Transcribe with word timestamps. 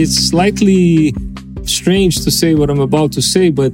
it's 0.00 0.16
slightly 0.16 1.14
strange 1.64 2.24
to 2.24 2.30
say 2.30 2.54
what 2.54 2.70
I'm 2.70 2.80
about 2.80 3.12
to 3.12 3.22
say, 3.22 3.50
but 3.50 3.70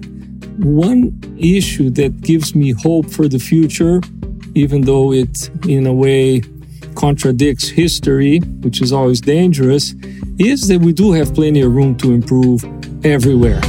one 0.59 1.19
issue 1.39 1.89
that 1.91 2.21
gives 2.21 2.55
me 2.55 2.73
hope 2.73 3.09
for 3.09 3.29
the 3.29 3.39
future, 3.39 4.01
even 4.55 4.81
though 4.83 5.13
it 5.13 5.49
in 5.69 5.87
a 5.87 5.93
way 5.93 6.43
contradicts 6.97 7.69
history, 7.69 8.39
which 8.65 8.83
is 8.83 8.93
always 8.93 9.21
dangerous, 9.21 9.95
is 10.39 10.67
that 10.67 10.81
we 10.81 10.93
do 10.93 11.13
have 11.13 11.33
plenty 11.33 11.61
of 11.61 11.73
room 11.73 11.95
to 11.99 12.13
improve 12.13 12.65
everywhere. 13.05 13.61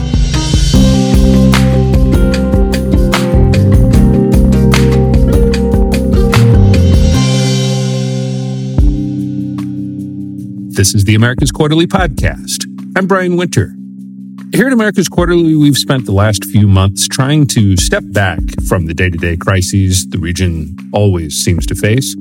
This 10.78 10.94
is 10.94 11.06
the 11.06 11.16
Americas 11.16 11.52
Quarterly 11.52 11.88
Podcast. 11.88 12.66
I'm 12.96 13.08
Brian 13.08 13.36
Winter. 13.36 13.74
Here 14.54 14.68
at 14.68 14.74
Americas 14.74 15.10
Quarterly, 15.10 15.56
we've 15.56 15.76
spent 15.76 16.06
the 16.06 16.12
last 16.12 16.46
few 16.46 16.68
months 16.68 17.08
trying 17.08 17.48
to 17.48 17.76
step 17.78 18.04
back 18.10 18.40
from 18.68 18.86
the 18.86 18.94
day 18.94 19.10
to 19.10 19.18
day 19.18 19.38
crises 19.38 20.08
the 20.08 20.20
region 20.20 20.78
always 20.94 21.34
seems 21.34 21.66
to 21.66 21.74
face 21.74 22.14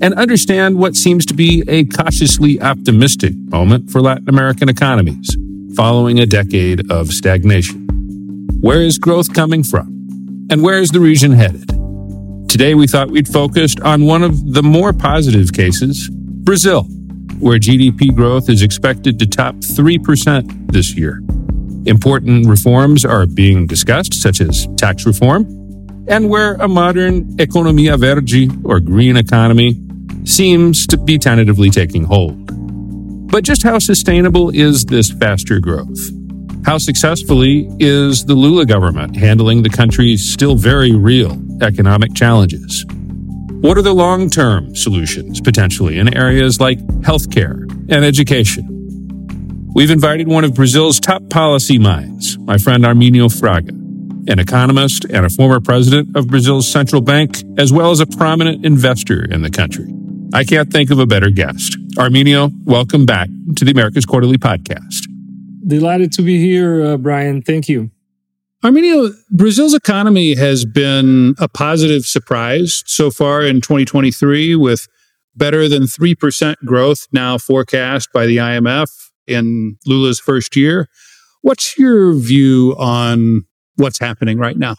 and 0.00 0.14
understand 0.14 0.78
what 0.78 0.96
seems 0.96 1.26
to 1.26 1.34
be 1.34 1.62
a 1.68 1.84
cautiously 1.84 2.58
optimistic 2.62 3.34
moment 3.50 3.90
for 3.90 4.00
Latin 4.00 4.30
American 4.30 4.70
economies 4.70 5.36
following 5.76 6.18
a 6.18 6.24
decade 6.24 6.90
of 6.90 7.08
stagnation. 7.08 7.86
Where 8.62 8.80
is 8.80 8.96
growth 8.96 9.34
coming 9.34 9.62
from? 9.62 9.86
And 10.50 10.62
where 10.62 10.78
is 10.78 10.88
the 10.88 11.00
region 11.00 11.32
headed? 11.32 11.68
Today, 12.48 12.74
we 12.74 12.86
thought 12.86 13.10
we'd 13.10 13.28
focus 13.28 13.74
on 13.84 14.06
one 14.06 14.22
of 14.22 14.54
the 14.54 14.62
more 14.62 14.94
positive 14.94 15.52
cases 15.52 16.08
Brazil 16.10 16.88
where 17.40 17.58
GDP 17.58 18.14
growth 18.14 18.48
is 18.48 18.62
expected 18.62 19.18
to 19.18 19.26
top 19.26 19.54
3% 19.56 20.72
this 20.72 20.94
year. 20.96 21.22
Important 21.86 22.46
reforms 22.46 23.04
are 23.04 23.26
being 23.26 23.66
discussed, 23.66 24.14
such 24.14 24.40
as 24.40 24.66
tax 24.76 25.06
reform, 25.06 25.46
and 26.08 26.28
where 26.28 26.54
a 26.54 26.68
modern 26.68 27.24
economia 27.36 27.98
verde, 27.98 28.50
or 28.64 28.80
green 28.80 29.16
economy, 29.16 29.80
seems 30.24 30.86
to 30.86 30.96
be 30.96 31.18
tentatively 31.18 31.70
taking 31.70 32.04
hold. 32.04 32.48
But 33.30 33.44
just 33.44 33.62
how 33.62 33.78
sustainable 33.78 34.50
is 34.50 34.84
this 34.84 35.10
faster 35.10 35.60
growth? 35.60 35.98
How 36.64 36.78
successfully 36.78 37.68
is 37.78 38.24
the 38.24 38.34
Lula 38.34 38.66
government 38.66 39.16
handling 39.16 39.62
the 39.62 39.70
country's 39.70 40.28
still 40.28 40.54
very 40.54 40.94
real 40.94 41.40
economic 41.62 42.14
challenges? 42.14 42.84
What 43.60 43.76
are 43.76 43.82
the 43.82 43.92
long 43.92 44.30
term 44.30 44.76
solutions 44.76 45.40
potentially 45.40 45.98
in 45.98 46.16
areas 46.16 46.60
like 46.60 46.78
healthcare 47.02 47.68
and 47.90 48.04
education? 48.04 49.68
We've 49.74 49.90
invited 49.90 50.28
one 50.28 50.44
of 50.44 50.54
Brazil's 50.54 51.00
top 51.00 51.28
policy 51.28 51.76
minds, 51.76 52.38
my 52.38 52.56
friend 52.56 52.84
Arminio 52.84 53.28
Fraga, 53.28 53.70
an 54.30 54.38
economist 54.38 55.06
and 55.06 55.26
a 55.26 55.28
former 55.28 55.60
president 55.60 56.16
of 56.16 56.28
Brazil's 56.28 56.70
central 56.70 57.02
bank, 57.02 57.42
as 57.58 57.72
well 57.72 57.90
as 57.90 57.98
a 57.98 58.06
prominent 58.06 58.64
investor 58.64 59.24
in 59.24 59.42
the 59.42 59.50
country. 59.50 59.92
I 60.32 60.44
can't 60.44 60.72
think 60.72 60.92
of 60.92 61.00
a 61.00 61.06
better 61.06 61.30
guest. 61.30 61.76
Arminio, 61.96 62.52
welcome 62.64 63.06
back 63.06 63.28
to 63.56 63.64
the 63.64 63.72
Americas 63.72 64.06
Quarterly 64.06 64.38
Podcast. 64.38 65.08
Delighted 65.66 66.12
to 66.12 66.22
be 66.22 66.38
here, 66.38 66.84
uh, 66.84 66.96
Brian. 66.96 67.42
Thank 67.42 67.68
you. 67.68 67.90
Arminio, 68.64 69.12
Brazil's 69.30 69.72
economy 69.74 70.34
has 70.34 70.64
been 70.64 71.36
a 71.38 71.48
positive 71.48 72.04
surprise 72.04 72.82
so 72.86 73.08
far 73.08 73.42
in 73.42 73.60
2023 73.60 74.56
with 74.56 74.88
better 75.36 75.68
than 75.68 75.84
3% 75.84 76.56
growth 76.64 77.06
now 77.12 77.38
forecast 77.38 78.12
by 78.12 78.26
the 78.26 78.38
IMF 78.38 78.90
in 79.28 79.76
Lula's 79.86 80.18
first 80.18 80.56
year. 80.56 80.88
What's 81.42 81.78
your 81.78 82.14
view 82.14 82.74
on 82.78 83.44
what's 83.76 84.00
happening 84.00 84.38
right 84.38 84.58
now? 84.58 84.74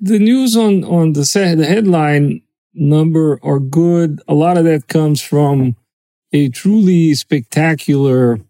The 0.00 0.18
news 0.18 0.56
on, 0.56 0.82
on 0.82 1.12
the, 1.12 1.20
the 1.56 1.66
headline 1.66 2.42
number 2.74 3.38
are 3.44 3.60
good. 3.60 4.20
A 4.26 4.34
lot 4.34 4.58
of 4.58 4.64
that 4.64 4.88
comes 4.88 5.22
from 5.22 5.76
a 6.32 6.48
truly 6.48 7.14
spectacular 7.14 8.40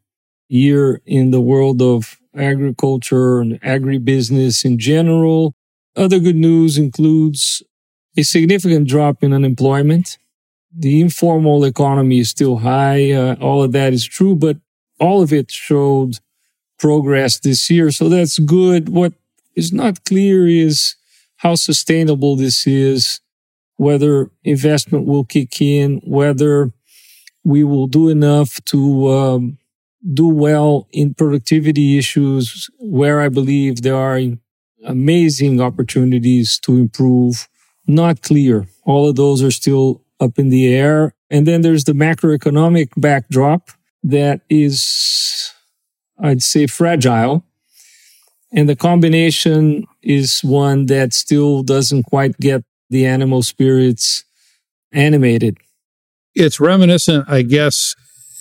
year 0.48 1.00
in 1.06 1.31
the 1.31 1.41
world 1.41 1.81
of 1.81 2.19
agriculture 2.36 3.41
and 3.41 3.60
agribusiness 3.60 4.64
in 4.64 4.78
general. 4.78 5.54
Other 5.97 6.19
good 6.19 6.36
news 6.36 6.78
includes 6.78 7.62
a 8.16 8.22
significant 8.22 8.88
drop 8.88 9.22
in 9.22 9.32
unemployment. 9.32 10.19
The 10.76 11.00
informal 11.00 11.64
economy 11.64 12.20
is 12.20 12.31
still 12.31 12.58
high. 12.58 13.10
Uh, 13.10 13.37
all 13.41 13.62
of 13.62 13.72
that 13.72 13.92
is 13.92 14.06
true, 14.06 14.34
but 14.37 14.58
all 15.00 15.22
of 15.22 15.32
it 15.32 15.50
showed 15.50 16.19
progress 16.78 17.38
this 17.38 17.69
year. 17.70 17.91
So 17.91 18.08
that's 18.08 18.38
good. 18.38 18.88
What 18.88 19.12
is 19.56 19.72
not 19.72 20.04
clear 20.04 20.47
is 20.47 20.94
how 21.37 21.54
sustainable 21.54 22.37
this 22.37 22.66
is, 22.66 23.20
whether 23.76 24.31
investment 24.44 25.06
will 25.06 25.25
kick 25.25 25.60
in, 25.60 26.00
whether 26.04 26.72
we 27.44 27.64
will 27.64 27.87
do 27.87 28.08
enough 28.08 28.62
to 28.66 29.08
um, 29.08 29.58
do 30.14 30.28
well 30.28 30.88
in 30.92 31.14
productivity 31.14 31.98
issues 31.98 32.70
where 32.78 33.20
I 33.20 33.28
believe 33.28 33.82
there 33.82 33.97
are 33.97 34.20
amazing 34.84 35.60
opportunities 35.60 36.59
to 36.60 36.76
improve. 36.76 37.48
Not 37.86 38.22
clear. 38.22 38.66
All 38.84 39.08
of 39.08 39.16
those 39.16 39.42
are 39.42 39.50
still 39.50 40.04
up 40.20 40.38
in 40.38 40.50
the 40.50 40.75
air. 40.75 41.14
And 41.31 41.47
then 41.47 41.62
there's 41.62 41.84
the 41.84 41.92
macroeconomic 41.92 42.91
backdrop 42.97 43.70
that 44.03 44.41
is, 44.48 45.53
I'd 46.19 46.42
say, 46.42 46.66
fragile. 46.66 47.44
And 48.53 48.69
the 48.69 48.76
combination 48.76 49.87
is 50.03 50.41
one 50.42 50.87
that 50.87 51.12
still 51.12 51.62
doesn't 51.62 52.04
quite 52.04 52.38
get 52.38 52.64
the 52.88 53.04
animal 53.04 53.42
spirits 53.42 54.25
animated. 54.92 55.58
It's 56.34 56.60
reminiscent, 56.60 57.28
I 57.28 57.42
guess, 57.42 57.94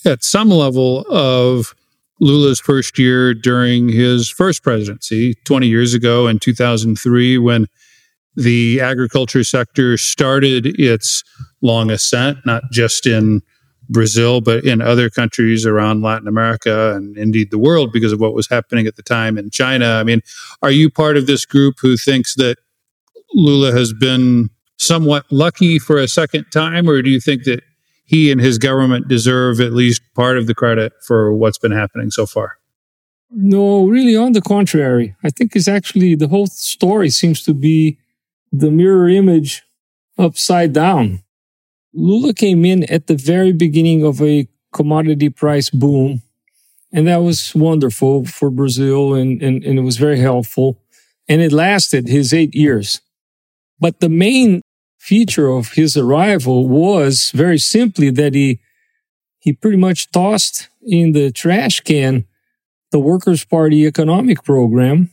at 0.08 0.24
some 0.24 0.50
level 0.50 1.06
of 1.10 1.76
Lula's 2.20 2.60
first 2.60 2.98
year 2.98 3.34
during 3.34 3.90
his 3.90 4.30
first 4.30 4.64
presidency 4.64 5.36
20 5.44 5.68
years 5.68 5.94
ago 5.94 6.28
in 6.28 6.40
2003 6.40 7.38
when 7.38 7.68
the 8.36 8.80
agriculture 8.82 9.44
sector 9.44 9.98
started 9.98 10.80
its 10.80 11.24
long 11.62 11.92
ascent, 11.92 12.38
not 12.46 12.64
just 12.72 13.06
in 13.06 13.42
Brazil, 13.90 14.42
but 14.42 14.64
in 14.64 14.82
other 14.82 15.10
countries 15.10 15.66
around 15.66 16.02
Latin 16.02 16.28
America 16.28 16.96
and 16.96 17.18
indeed 17.18 17.52
the 17.52 17.58
world 17.58 17.92
because 17.92 18.12
of 18.12 18.20
what 18.20 18.34
was 18.34 18.48
happening 18.48 18.88
at 18.88 18.96
the 18.96 19.04
time 19.04 19.38
in 19.38 19.50
China. 19.50 19.86
I 19.86 20.04
mean, 20.04 20.22
are 20.62 20.72
you 20.72 20.90
part 20.90 21.18
of 21.18 21.28
this 21.28 21.46
group 21.46 21.76
who 21.82 21.98
thinks 21.98 22.36
that 22.36 22.58
Lula 23.34 23.72
has 23.72 23.94
been 23.94 24.50
somewhat 24.78 25.26
lucky 25.32 25.80
for 25.80 25.98
a 25.98 26.08
second 26.08 26.46
time, 26.52 26.90
or 26.90 27.02
do 27.02 27.10
you 27.10 27.20
think 27.20 27.44
that 27.44 27.64
he 28.08 28.32
and 28.32 28.42
his 28.42 28.58
government 28.58 29.08
deserve 29.08 29.60
at 29.60 29.74
least 29.74 30.02
part 30.16 30.38
of 30.38 30.48
the 30.48 30.56
credit 30.56 30.94
for 31.06 31.34
what's 31.34 31.58
been 31.58 31.74
happening 31.74 32.10
so 32.10 32.26
far. 32.26 32.58
No, 33.30 33.86
really, 33.86 34.16
on 34.16 34.32
the 34.32 34.42
contrary. 34.42 35.16
I 35.24 35.30
think 35.30 35.56
it's 35.56 35.68
actually 35.68 36.16
the 36.16 36.30
whole 36.30 36.48
story 36.48 37.10
seems 37.10 37.44
to 37.44 37.54
be 37.54 38.00
the 38.52 38.72
mirror 38.72 39.10
image 39.10 39.64
upside 40.18 40.72
down. 40.72 41.22
Lula 41.94 42.34
came 42.34 42.64
in 42.64 42.86
at 42.86 43.08
the 43.08 43.16
very 43.16 43.52
beginning 43.52 44.06
of 44.06 44.22
a 44.22 44.48
commodity 44.72 45.30
price 45.30 45.70
boom, 45.70 46.22
and 46.94 47.08
that 47.08 47.18
was 47.18 47.54
wonderful 47.54 48.24
for 48.24 48.50
Brazil 48.50 49.14
and, 49.14 49.42
and, 49.44 49.64
and 49.66 49.78
it 49.78 49.82
was 49.82 49.98
very 49.98 50.20
helpful. 50.20 50.80
And 51.28 51.42
it 51.42 51.52
lasted 51.52 52.08
his 52.08 52.34
eight 52.34 52.56
years. 52.56 53.02
But 53.82 54.00
the 54.00 54.08
main 54.08 54.62
feature 55.08 55.48
of 55.48 55.72
his 55.72 55.96
arrival 55.96 56.68
was 56.68 57.32
very 57.32 57.58
simply 57.58 58.10
that 58.10 58.34
he 58.34 58.60
he 59.40 59.54
pretty 59.54 59.78
much 59.78 60.12
tossed 60.12 60.68
in 60.82 61.14
the 61.14 61.32
trash 61.32 61.80
can 61.80 62.26
the 62.92 63.00
Workers' 63.00 63.46
Party 63.46 63.86
economic 63.86 64.44
program 64.44 65.10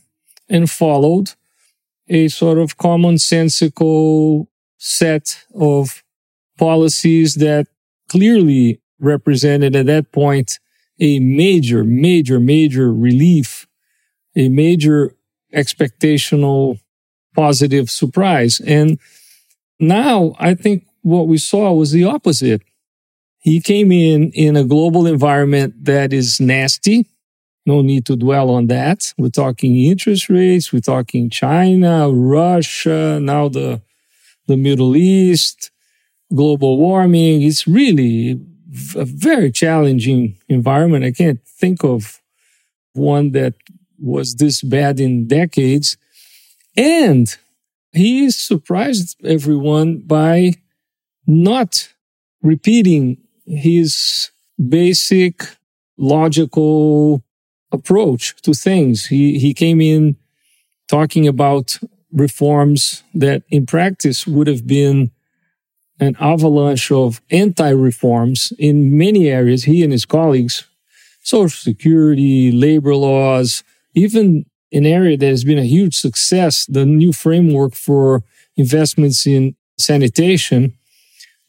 and 0.49 0.69
followed 0.69 1.31
a 2.09 2.27
sort 2.27 2.57
of 2.57 2.77
commonsensical 2.77 4.47
set 4.77 5.45
of 5.53 6.03
policies 6.57 7.35
that 7.35 7.67
clearly 8.09 8.81
represented 8.99 9.75
at 9.75 9.85
that 9.85 10.11
point 10.11 10.59
a 10.99 11.19
major, 11.19 11.83
major, 11.83 12.39
major 12.39 12.93
relief, 12.93 13.67
a 14.35 14.49
major 14.49 15.15
expectational 15.53 16.79
positive 17.33 17.89
surprise. 17.89 18.59
And 18.59 18.99
now, 19.79 20.35
I 20.39 20.55
think 20.55 20.85
what 21.01 21.27
we 21.27 21.37
saw 21.37 21.73
was 21.73 21.91
the 21.91 22.05
opposite. 22.05 22.61
He 23.39 23.61
came 23.61 23.91
in 23.91 24.31
in 24.31 24.55
a 24.55 24.63
global 24.63 25.05
environment 25.05 25.85
that 25.85 26.13
is 26.13 26.39
nasty. 26.39 27.07
No 27.65 27.81
need 27.81 28.05
to 28.05 28.15
dwell 28.15 28.49
on 28.49 28.67
that. 28.67 29.13
We're 29.17 29.29
talking 29.29 29.75
interest 29.77 30.29
rates. 30.29 30.71
We're 30.71 30.79
talking 30.79 31.29
China, 31.29 32.09
Russia, 32.09 33.19
now 33.19 33.49
the, 33.49 33.81
the 34.47 34.57
Middle 34.57 34.95
East, 34.95 35.71
global 36.33 36.77
warming. 36.77 37.41
It's 37.41 37.67
really 37.67 38.39
a 38.95 39.05
very 39.05 39.51
challenging 39.51 40.37
environment. 40.47 41.05
I 41.05 41.11
can't 41.11 41.41
think 41.45 41.83
of 41.83 42.21
one 42.93 43.31
that 43.31 43.53
was 43.99 44.35
this 44.35 44.61
bad 44.61 44.99
in 44.99 45.27
decades. 45.27 45.97
And 46.75 47.35
he 47.95 48.29
surprised 48.29 49.17
everyone 49.25 49.99
by 49.99 50.53
not 51.25 51.93
repeating 52.41 53.17
his 53.45 54.31
basic 54.69 55.43
logical 55.97 57.23
approach 57.71 58.35
to 58.41 58.53
things. 58.53 59.05
He, 59.05 59.39
he 59.39 59.53
came 59.53 59.81
in 59.81 60.17
talking 60.87 61.27
about 61.27 61.79
reforms 62.11 63.03
that 63.13 63.43
in 63.49 63.65
practice 63.65 64.25
would 64.27 64.47
have 64.47 64.65
been 64.65 65.11
an 65.99 66.15
avalanche 66.19 66.91
of 66.91 67.21
anti 67.31 67.69
reforms 67.69 68.53
in 68.59 68.97
many 68.97 69.27
areas. 69.27 69.63
He 69.63 69.83
and 69.83 69.91
his 69.91 70.05
colleagues, 70.05 70.65
social 71.21 71.49
security, 71.49 72.51
labor 72.51 72.95
laws, 72.95 73.63
even 73.93 74.45
an 74.75 74.85
area 74.85 75.15
that 75.17 75.27
has 75.27 75.43
been 75.43 75.57
a 75.57 75.63
huge 75.63 75.95
success, 75.95 76.65
the 76.65 76.85
new 76.85 77.13
framework 77.13 77.73
for 77.73 78.23
investments 78.57 79.25
in 79.25 79.55
sanitation. 79.77 80.73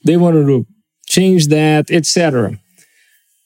They 0.04 0.16
wanted 0.16 0.46
to 0.46 0.66
change 1.06 1.48
that, 1.48 1.90
etc. 1.90 2.58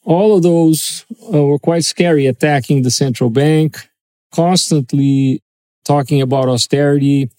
All 0.04 0.36
of 0.36 0.42
those 0.42 1.06
uh, 1.32 1.44
were 1.44 1.58
quite 1.58 1.84
scary, 1.84 2.26
attacking 2.26 2.82
the 2.82 2.90
central 2.90 3.30
bank, 3.30 3.88
constantly 4.32 5.42
talking 5.84 6.20
about 6.20 6.48
austerity 6.48 7.30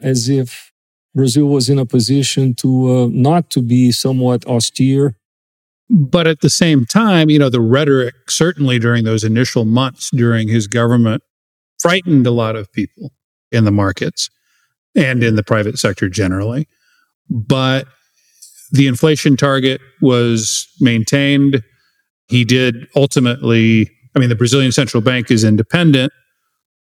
as 0.00 0.28
if 0.28 0.72
Brazil 1.14 1.46
was 1.46 1.68
in 1.68 1.78
a 1.78 1.86
position 1.86 2.54
to 2.54 2.90
uh, 2.90 3.08
not 3.10 3.50
to 3.50 3.62
be 3.62 3.92
somewhat 3.92 4.46
austere. 4.46 5.16
But 5.88 6.26
at 6.26 6.40
the 6.40 6.50
same 6.50 6.84
time, 6.84 7.30
you 7.30 7.38
know, 7.38 7.48
the 7.48 7.60
rhetoric 7.60 8.14
certainly 8.28 8.78
during 8.78 9.04
those 9.04 9.24
initial 9.24 9.64
months 9.64 10.10
during 10.10 10.48
his 10.48 10.66
government 10.66 11.22
frightened 11.78 12.26
a 12.26 12.30
lot 12.30 12.56
of 12.56 12.72
people 12.72 13.12
in 13.52 13.64
the 13.64 13.70
markets 13.70 14.30
and 14.94 15.22
in 15.22 15.36
the 15.36 15.42
private 15.42 15.78
sector 15.78 16.08
generally. 16.08 16.66
But 17.28 17.86
the 18.72 18.86
inflation 18.86 19.36
target 19.36 19.80
was 20.00 20.66
maintained. 20.80 21.62
He 22.28 22.44
did 22.44 22.86
ultimately, 22.96 23.90
I 24.14 24.18
mean, 24.18 24.28
the 24.28 24.36
Brazilian 24.36 24.72
central 24.72 25.00
bank 25.00 25.30
is 25.30 25.44
independent, 25.44 26.12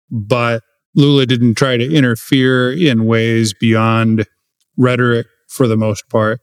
but 0.09 0.63
Lula 0.95 1.25
didn't 1.25 1.55
try 1.55 1.77
to 1.77 1.93
interfere 1.93 2.71
in 2.71 3.05
ways 3.05 3.53
beyond 3.53 4.25
rhetoric 4.77 5.27
for 5.49 5.67
the 5.67 5.77
most 5.77 6.09
part. 6.09 6.41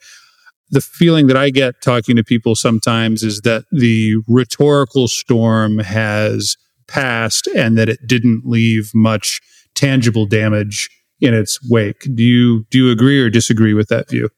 The 0.70 0.80
feeling 0.80 1.26
that 1.28 1.36
I 1.36 1.50
get 1.50 1.80
talking 1.82 2.16
to 2.16 2.24
people 2.24 2.54
sometimes 2.54 3.22
is 3.22 3.42
that 3.42 3.64
the 3.70 4.16
rhetorical 4.28 5.08
storm 5.08 5.78
has 5.78 6.56
passed 6.88 7.46
and 7.48 7.76
that 7.78 7.88
it 7.88 8.06
didn't 8.06 8.42
leave 8.44 8.90
much 8.94 9.40
tangible 9.74 10.26
damage 10.26 10.88
in 11.20 11.34
its 11.34 11.58
wake. 11.68 12.06
Do 12.14 12.22
you 12.22 12.64
do 12.70 12.86
you 12.86 12.90
agree 12.90 13.20
or 13.20 13.30
disagree 13.30 13.74
with 13.74 13.88
that 13.88 14.10
view? 14.10 14.30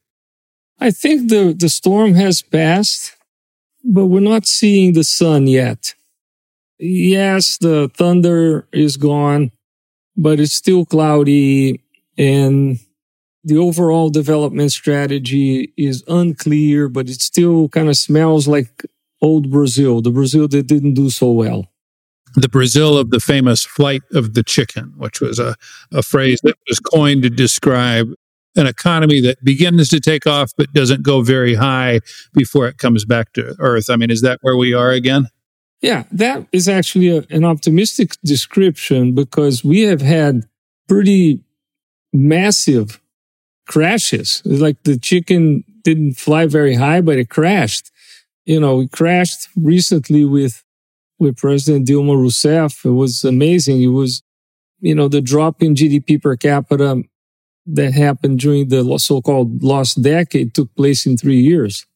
I 0.81 0.91
think 0.91 1.29
the 1.29 1.55
the 1.59 1.69
storm 1.69 2.15
has 2.15 2.43
passed, 2.43 3.17
but 3.85 4.07
we're 4.07 4.21
not 4.21 4.47
seeing 4.47 4.93
the 4.93 5.05
sun 5.05 5.47
yet. 5.47 5.95
Yes, 6.79 7.59
the 7.59 7.91
thunder 7.97 8.69
is 8.73 8.97
gone 8.97 9.51
but 10.19 10.41
it's 10.41 10.53
still 10.53 10.85
cloudy 10.85 11.81
and 12.19 12.79
the 13.45 13.57
overall 13.57 14.11
development 14.11 14.73
strategy 14.73 15.73
is 15.79 16.03
unclear, 16.09 16.89
but 16.89 17.09
it 17.09 17.21
still 17.21 17.69
kind 17.69 17.89
of 17.89 17.97
smells 17.97 18.49
like 18.49 18.85
old 19.23 19.49
Brazil, 19.51 20.03
the 20.03 20.11
Brazil 20.11 20.49
that 20.49 20.67
didn't 20.67 20.95
do 20.95 21.09
so 21.09 21.31
well. 21.31 21.67
The 22.41 22.49
Brazil 22.49 22.97
of 22.97 23.11
the 23.11 23.19
famous 23.19 23.65
flight 23.65 24.03
of 24.13 24.35
the 24.35 24.45
chicken, 24.45 24.95
which 24.97 25.21
was 25.21 25.39
a, 25.39 25.57
a 25.93 26.03
phrase 26.03 26.41
that 26.45 26.57
was 26.69 26.79
coined 26.79 27.23
to 27.25 27.31
describe 27.31 28.09
an 28.55 28.67
economy 28.67 29.21
that 29.21 29.43
begins 29.45 29.89
to 29.89 30.01
take 30.01 30.27
off 30.27 30.53
but 30.57 30.73
doesn't 30.73 31.03
go 31.03 31.23
very 31.23 31.55
high 31.55 32.01
before 32.35 32.69
it 32.69 32.79
comes 32.79 33.05
back 33.05 33.33
to 33.33 33.57
earth. 33.59 33.91
I 33.91 33.97
mean, 33.97 34.11
is 34.11 34.23
that 34.23 34.39
where 34.43 34.57
we 34.57 34.73
are 34.73 34.91
again? 34.91 35.29
Yeah, 35.81 36.05
that 36.13 36.47
is 36.53 36.69
actually 36.69 37.09
a, 37.17 37.25
an 37.31 37.45
optimistic 37.45 38.13
description 38.25 39.15
because 39.15 39.65
we 39.65 39.83
have 39.83 40.01
had 40.01 40.43
pretty 40.89 41.41
massive 42.13 43.01
crashes. 43.67 44.43
It's 44.45 44.61
like 44.61 44.83
the 44.85 44.99
chicken 44.99 45.65
didn't 45.83 46.15
fly 46.15 46.47
very 46.47 46.75
high, 46.75 47.01
but 47.01 47.19
it 47.19 47.31
crashed. 47.31 47.91
You 48.45 48.61
know, 48.61 48.77
we 48.77 48.89
crashed 48.89 49.49
recently 49.57 50.25
with 50.25 50.65
with 51.19 51.37
President 51.37 51.87
Dilma 51.87 52.17
Rousseff. 52.17 52.85
It 52.85 52.91
was 52.91 53.25
amazing. 53.25 53.83
It 53.83 53.89
was, 53.89 54.23
you 54.81 54.95
know, 54.95 55.09
the 55.09 55.21
drop 55.21 55.63
in 55.63 55.75
GDP 55.75 56.21
per 56.21 56.37
capita 56.37 57.03
that 57.67 57.93
happened 57.93 58.41
during 58.41 58.69
the 58.69 58.99
so-called 58.99 59.63
lost 59.63 60.03
decade 60.03 60.55
took 60.55 60.75
place 60.75 61.05
in 61.07 61.17
three 61.17 61.41
years. 61.41 61.87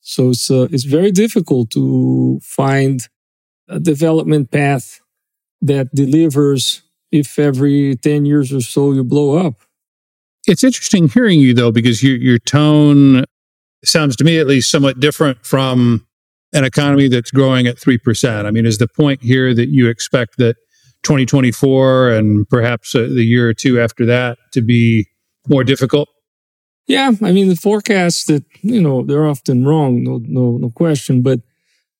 So 0.00 0.30
it's, 0.30 0.50
uh, 0.50 0.68
it's 0.70 0.84
very 0.84 1.10
difficult 1.10 1.70
to 1.72 2.40
find 2.42 3.00
a 3.68 3.78
development 3.78 4.50
path 4.50 5.00
that 5.60 5.94
delivers 5.94 6.82
if 7.10 7.38
every 7.38 7.96
10 7.96 8.26
years 8.26 8.52
or 8.52 8.60
so 8.60 8.92
you 8.92 9.04
blow 9.04 9.36
up. 9.36 9.54
It's 10.46 10.64
interesting 10.64 11.08
hearing 11.08 11.40
you 11.40 11.54
though, 11.54 11.72
because 11.72 12.02
your, 12.02 12.16
your 12.16 12.38
tone 12.38 13.24
sounds 13.84 14.16
to 14.16 14.24
me 14.24 14.38
at 14.38 14.46
least 14.46 14.70
somewhat 14.70 15.00
different 15.00 15.44
from 15.44 16.06
an 16.52 16.64
economy 16.64 17.08
that's 17.08 17.30
growing 17.30 17.66
at 17.66 17.76
3%. 17.76 18.44
I 18.44 18.50
mean, 18.50 18.66
is 18.66 18.78
the 18.78 18.88
point 18.88 19.22
here 19.22 19.54
that 19.54 19.68
you 19.68 19.88
expect 19.88 20.38
that 20.38 20.56
2024 21.02 22.10
and 22.10 22.48
perhaps 22.48 22.94
uh, 22.94 23.00
the 23.00 23.24
year 23.24 23.48
or 23.48 23.54
two 23.54 23.80
after 23.80 24.04
that 24.06 24.38
to 24.52 24.62
be 24.62 25.06
more 25.48 25.64
difficult? 25.64 26.08
Yeah, 26.86 27.12
I 27.22 27.32
mean 27.32 27.48
the 27.48 27.56
forecasts 27.56 28.24
that 28.24 28.44
you 28.62 28.80
know 28.80 29.04
they're 29.04 29.28
often 29.28 29.66
wrong, 29.66 30.02
no, 30.02 30.20
no, 30.24 30.56
no 30.56 30.70
question. 30.70 31.20
But 31.20 31.40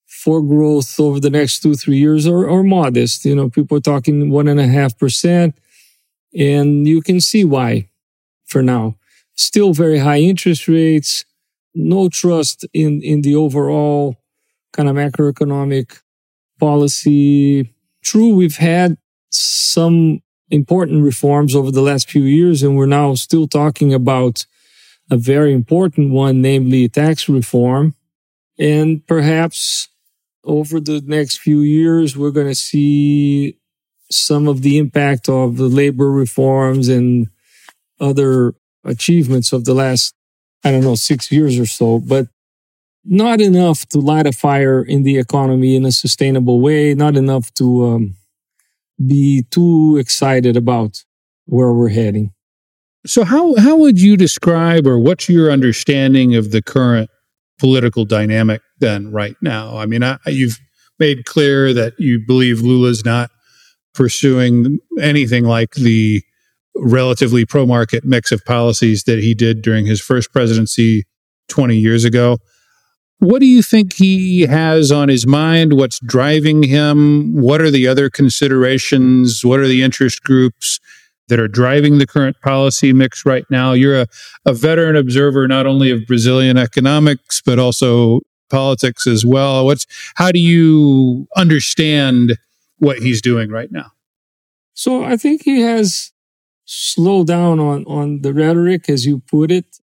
for 0.06 0.41
growth 0.41 0.99
over 0.99 1.21
the 1.21 1.29
next 1.29 1.61
two 1.61 1.75
three 1.75 1.99
years 1.99 2.27
are, 2.27 2.49
are 2.49 2.62
modest. 2.62 3.27
You 3.27 3.37
know, 3.37 3.50
people 3.50 3.77
are 3.77 3.83
talking 3.83 4.31
one 4.31 4.49
and 4.49 4.59
a 4.59 4.67
half 4.67 4.99
percent, 4.99 5.59
and 6.35 6.89
you 6.89 7.03
can 7.03 7.21
see 7.21 7.45
why. 7.45 7.91
For 8.47 8.62
now, 8.62 8.97
still 9.35 9.75
very 9.75 9.99
high 9.99 10.21
interest 10.21 10.69
rates, 10.69 11.27
no 11.75 12.09
trust 12.09 12.65
in 12.73 13.03
in 13.03 13.21
the 13.21 13.35
overall 13.35 14.17
kind 14.73 14.88
of 14.88 14.97
macroeconomic 14.97 16.00
policy. 16.59 17.75
True, 18.02 18.35
we've 18.35 18.57
had 18.57 18.97
some 19.31 20.23
important 20.50 21.02
reforms 21.02 21.54
over 21.54 21.71
the 21.71 21.83
last 21.83 22.11
few 22.11 22.23
years, 22.23 22.62
and 22.62 22.76
we're 22.76 22.87
now 22.87 23.14
still 23.14 23.47
talking 23.47 23.93
about 23.93 24.47
a 25.11 25.16
very 25.16 25.52
important 25.52 26.11
one, 26.11 26.43
namely 26.43 26.88
tax 26.88 27.28
reform. 27.28 27.95
And 28.59 29.07
perhaps 29.07 29.88
over 30.45 30.81
the 30.81 31.02
next 31.04 31.38
few 31.38 31.61
years, 31.61 32.16
we're 32.16 32.31
going 32.31 32.49
to 32.49 32.54
see 32.54 33.59
some 34.11 34.49
of 34.49 34.62
the 34.62 34.78
impact 34.78 35.28
of 35.28 35.57
the 35.57 35.69
labor 35.69 36.11
reforms 36.11 36.88
and 36.88 37.28
other 38.00 38.54
achievements 38.85 39.52
of 39.52 39.64
the 39.64 39.75
last, 39.75 40.14
I 40.64 40.71
don't 40.71 40.83
know, 40.83 40.95
six 40.95 41.31
years 41.31 41.59
or 41.59 41.66
so, 41.66 41.99
but 41.99 42.28
not 43.05 43.40
enough 43.40 43.87
to 43.87 43.99
light 43.99 44.26
a 44.26 44.33
fire 44.33 44.83
in 44.83 45.02
the 45.02 45.19
economy 45.19 45.76
in 45.76 45.85
a 45.85 45.93
sustainable 45.93 46.61
way, 46.61 46.95
not 46.95 47.17
enough 47.17 47.52
to 47.55 47.87
um, 47.87 48.17
be 49.05 49.45
too 49.50 49.97
excited 49.99 50.57
about 50.57 51.05
where 51.47 51.73
we're 51.73 51.88
heading. 51.88 52.33
So 53.07 53.25
how 53.25 53.57
how 53.57 53.76
would 53.76 54.00
you 54.00 54.17
describe 54.17 54.87
or 54.87 54.99
what's 54.99 55.28
your 55.28 55.50
understanding 55.50 56.35
of 56.35 56.50
the 56.50 56.61
current 56.61 57.09
political 57.59 58.05
dynamic 58.05 58.61
then 58.81 59.11
right 59.12 59.37
now? 59.40 59.78
I 59.78 59.87
mean, 59.87 60.02
I, 60.02 60.19
you've 60.26 60.59
made 60.99 61.25
clear 61.25 61.73
that 61.73 61.95
you 61.99 62.21
believe 62.26 62.61
Lula's 62.61 63.05
not 63.05 63.31
pursuing 63.95 64.78
anything 65.00 65.45
like 65.45 65.75
the 65.75 66.23
relatively 66.76 67.45
pro 67.45 67.67
market 67.67 68.05
mix 68.05 68.31
of 68.31 68.45
policies 68.45 69.05
that 69.05 69.19
he 69.19 69.35
did 69.35 69.62
during 69.62 69.87
his 69.87 70.00
first 70.00 70.33
presidency 70.33 71.05
20 71.49 71.76
years 71.76 72.05
ago. 72.05 72.38
What 73.21 73.41
do 73.41 73.47
you 73.47 73.63
think 73.63 73.95
he 73.95 74.43
has 74.43 74.93
on 74.93 75.09
his 75.09 75.27
mind? 75.27 75.73
What's 75.73 75.99
driving 75.99 76.63
him? 76.63 77.35
What 77.35 77.61
are 77.61 77.71
the 77.71 77.89
other 77.89 78.11
considerations? 78.11 79.45
What 79.45 79.59
are 79.59 79.67
the 79.67 79.83
interest 79.83 80.23
groups 80.23 80.79
that 81.27 81.41
are 81.41 81.49
driving 81.49 81.99
the 81.99 82.07
current 82.07 82.41
policy 82.41 82.93
mix 82.93 83.27
right 83.27 83.45
now? 83.51 83.73
You're 83.73 84.03
a, 84.03 84.07
a 84.47 84.53
veteran 84.53 84.95
observer 84.95 85.49
not 85.49 85.67
only 85.67 85.91
of 85.91 86.07
Brazilian 86.07 86.57
economics, 86.57 87.43
but 87.45 87.59
also 87.59 88.21
politics 88.51 89.07
as 89.07 89.27
well. 89.27 89.65
What's 89.65 89.87
how 90.15 90.31
do 90.31 90.39
you 90.39 91.27
understand 91.37 92.39
what 92.79 92.99
he's 92.99 93.21
doing 93.21 93.51
right 93.51 93.71
now? 93.73 93.93
So 94.75 95.03
I 95.05 95.17
think 95.17 95.43
he 95.43 95.61
has 95.63 96.13
slowed 96.65 97.27
down 97.27 97.59
on 97.59 97.85
on 97.87 98.23
the 98.23 98.33
rhetoric, 98.33 98.89
as 98.89 99.07
you 99.07 99.19
put 99.19 99.51
it, 99.51 99.81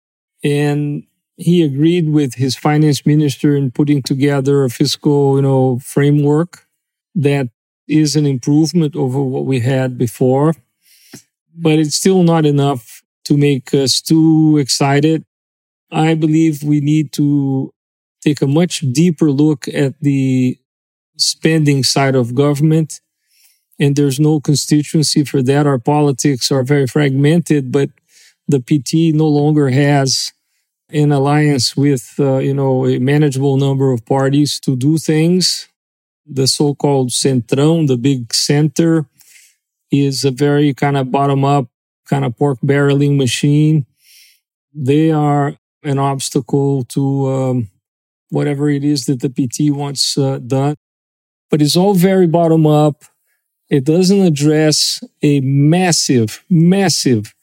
and 0.43 1.05
he 1.41 1.63
agreed 1.63 2.11
with 2.11 2.35
his 2.35 2.55
finance 2.55 3.07
minister 3.07 3.57
in 3.57 3.71
putting 3.71 4.03
together 4.03 4.63
a 4.63 4.69
fiscal, 4.69 5.37
you 5.37 5.43
know, 5.43 5.79
framework 5.79 6.67
that 7.15 7.49
is 7.89 8.15
an 8.15 8.27
improvement 8.27 8.95
over 8.95 9.23
what 9.23 9.47
we 9.47 9.61
had 9.61 9.97
before, 9.97 10.55
but 11.57 11.79
it's 11.79 11.97
still 11.97 12.23
not 12.23 12.45
enough 12.45 13.03
to 13.25 13.39
make 13.39 13.73
us 13.73 14.03
too 14.03 14.59
excited. 14.61 15.25
I 15.91 16.15
believe 16.15 16.63
we 16.63 16.81
need 16.81 17.11
to 17.15 17.73
take 18.23 18.43
a 18.43 18.47
much 18.47 18.81
deeper 18.93 19.31
look 19.31 19.67
at 19.67 19.95
the 20.01 20.59
spending 21.17 21.83
side 21.85 22.15
of 22.15 22.35
government. 22.35 23.01
And 23.79 23.97
there's 23.97 24.21
no 24.21 24.41
constituency 24.41 25.25
for 25.25 25.43
that. 25.43 25.67
Our 25.67 25.79
politics 25.79 26.53
are 26.53 26.63
very 26.63 26.87
fragmented, 26.87 27.73
but 27.73 27.89
the 28.47 28.61
PT 28.61 29.17
no 29.17 29.27
longer 29.27 29.71
has 29.71 30.33
an 30.93 31.13
alliance 31.13 31.77
with, 31.77 32.15
uh, 32.19 32.39
you 32.39 32.55
know, 32.55 32.87
a 32.87 32.99
manageable 32.99 33.57
number 33.57 33.93
of 33.93 34.05
parties 34.05 34.61
to 34.61 34.77
do 34.77 34.99
things. 34.99 35.69
The 36.27 36.47
so-called 36.47 37.11
centrão, 37.11 37.87
the 37.87 37.97
big 37.97 38.33
center, 38.35 39.07
is 39.91 40.25
a 40.25 40.31
very 40.31 40.75
kind 40.75 40.97
of 40.97 41.11
bottom-up, 41.11 41.67
kind 42.09 42.25
of 42.25 42.37
pork 42.37 42.59
barreling 42.65 43.17
machine. 43.17 43.87
They 44.73 45.11
are 45.11 45.57
an 45.83 45.99
obstacle 45.99 46.85
to 46.85 47.29
um, 47.29 47.69
whatever 48.29 48.71
it 48.71 48.85
is 48.85 49.07
that 49.07 49.21
the 49.21 49.31
PT 49.31 49.75
wants 49.75 50.17
uh, 50.17 50.39
done. 50.39 50.77
But 51.51 51.63
it's 51.63 51.77
all 51.77 51.95
very 51.95 52.27
bottom 52.27 52.67
up. 52.67 53.05
It 53.69 53.85
doesn't 53.85 54.21
address 54.21 55.03
a 55.23 55.41
massive, 55.41 56.45
massive 56.49 57.35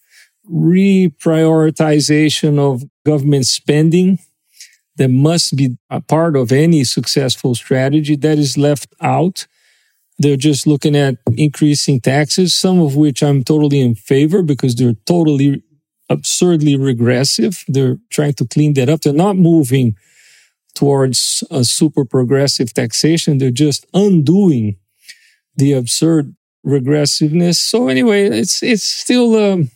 reprioritization 0.51 2.59
of 2.59 2.83
government 3.05 3.45
spending 3.45 4.19
that 4.97 5.09
must 5.09 5.55
be 5.55 5.77
a 5.89 6.01
part 6.01 6.35
of 6.35 6.51
any 6.51 6.83
successful 6.83 7.55
strategy 7.55 8.15
that 8.15 8.37
is 8.37 8.57
left 8.57 8.93
out. 9.01 9.47
They're 10.19 10.35
just 10.35 10.65
looking 10.65 10.95
at 10.95 11.15
increasing 11.35 12.01
taxes, 12.01 12.55
some 12.55 12.79
of 12.79 12.95
which 12.95 13.21
I'm 13.21 13.43
totally 13.43 13.79
in 13.79 13.93
favor 13.93 14.41
because 14.41 14.75
they're 14.75 14.95
totally 15.05 15.61
absurdly 16.09 16.75
regressive. 16.75 17.63
They're 17.67 17.97
trying 18.09 18.33
to 18.35 18.47
clean 18.47 18.73
that 18.73 18.89
up. 18.89 19.01
They're 19.01 19.13
not 19.13 19.37
moving 19.37 19.95
towards 20.73 21.43
a 21.51 21.63
super 21.63 22.05
progressive 22.05 22.73
taxation. 22.73 23.37
They're 23.37 23.51
just 23.51 23.85
undoing 23.93 24.77
the 25.55 25.73
absurd 25.73 26.35
regressiveness. 26.65 27.59
So 27.59 27.87
anyway, 27.87 28.25
it's 28.25 28.63
it's 28.63 28.83
still. 28.83 29.35
Um, 29.35 29.69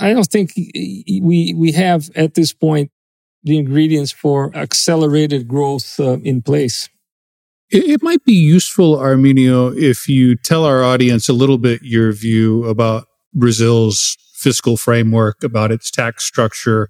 I 0.00 0.12
don't 0.12 0.26
think 0.26 0.52
we 0.56 1.54
we 1.56 1.72
have 1.72 2.10
at 2.16 2.34
this 2.34 2.52
point 2.52 2.90
the 3.42 3.58
ingredients 3.58 4.12
for 4.12 4.54
accelerated 4.54 5.48
growth 5.48 5.98
uh, 5.98 6.18
in 6.22 6.42
place. 6.42 6.88
It, 7.70 7.84
it 7.84 8.02
might 8.02 8.24
be 8.24 8.34
useful, 8.34 8.96
Arminio, 8.96 9.76
if 9.76 10.08
you 10.08 10.36
tell 10.36 10.64
our 10.64 10.82
audience 10.82 11.28
a 11.28 11.32
little 11.32 11.58
bit 11.58 11.82
your 11.82 12.12
view 12.12 12.64
about 12.64 13.06
Brazil's 13.32 14.16
fiscal 14.34 14.76
framework, 14.76 15.42
about 15.44 15.70
its 15.70 15.90
tax 15.90 16.24
structure. 16.24 16.88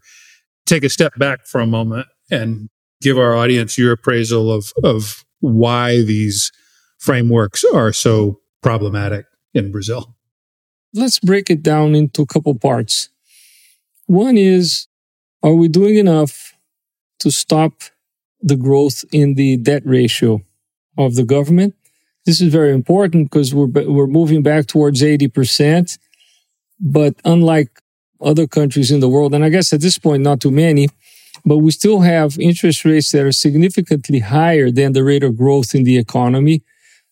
Take 0.67 0.85
a 0.85 0.89
step 0.89 1.19
back 1.19 1.47
for 1.47 1.61
a 1.61 1.67
moment 1.67 2.07
and 2.31 2.69
give 3.01 3.19
our 3.19 3.35
audience 3.35 3.77
your 3.77 3.93
appraisal 3.93 4.53
of, 4.53 4.73
of 4.85 5.25
why 5.41 6.03
these 6.03 6.53
frameworks 6.99 7.65
are 7.65 7.93
so 7.93 8.41
problematic 8.63 9.27
in 9.53 9.73
Brazil. 9.73 10.17
Let's 10.93 11.21
break 11.21 11.51
it 11.51 11.63
down 11.63 11.95
into 11.95 12.23
a 12.23 12.27
couple 12.27 12.55
parts. 12.57 13.11
One 14.07 14.37
is, 14.37 14.89
are 15.43 15.55
we 15.55 15.69
doing 15.69 15.97
enough 15.97 16.55
to 17.21 17.31
stop 17.31 17.75
the 18.43 18.57
growth 18.57 19.05
in 19.13 19.35
the 19.35 19.57
debt 19.57 19.83
ratio 19.85 20.41
of 20.99 21.15
the 21.15 21.25
government? 21.25 21.75
This 22.27 22.41
is 22.41 22.53
very 22.53 22.73
important 22.73 23.31
because 23.31 23.55
we're, 23.55 23.67
we're 23.67 24.07
moving 24.09 24.43
back 24.43 24.67
towards 24.67 25.01
80%. 25.01 25.97
But 26.81 27.15
unlike 27.25 27.81
other 28.21 28.47
countries 28.49 28.91
in 28.91 29.01
the 29.01 29.09
world, 29.09 29.33
and 29.33 29.45
I 29.45 29.49
guess 29.49 29.73
at 29.73 29.81
this 29.81 29.97
point, 29.97 30.23
not 30.25 30.41
too 30.41 30.51
many, 30.51 30.89
but 31.45 31.59
we 31.59 31.71
still 31.71 32.01
have 32.01 32.39
interest 32.39 32.85
rates 32.85 33.13
that 33.13 33.25
are 33.25 33.33
significantly 33.33 34.19
higher 34.19 34.71
than 34.71 34.93
the 34.93 35.05
rate 35.05 35.23
of 35.23 35.37
growth 35.37 35.75
in 35.75 35.85
the 35.85 35.99
economy. 35.99 36.63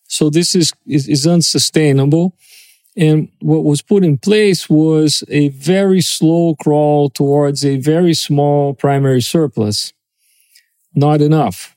So 0.07 0.29
this 0.29 0.53
is, 0.53 0.73
is, 0.85 1.07
is 1.07 1.25
unsustainable. 1.25 2.35
And 2.97 3.29
what 3.39 3.63
was 3.63 3.81
put 3.81 4.03
in 4.03 4.17
place 4.17 4.69
was 4.69 5.23
a 5.29 5.49
very 5.49 6.01
slow 6.01 6.55
crawl 6.55 7.09
towards 7.09 7.63
a 7.63 7.77
very 7.77 8.13
small 8.13 8.73
primary 8.73 9.21
surplus. 9.21 9.93
Not 10.95 11.21
enough. 11.21 11.75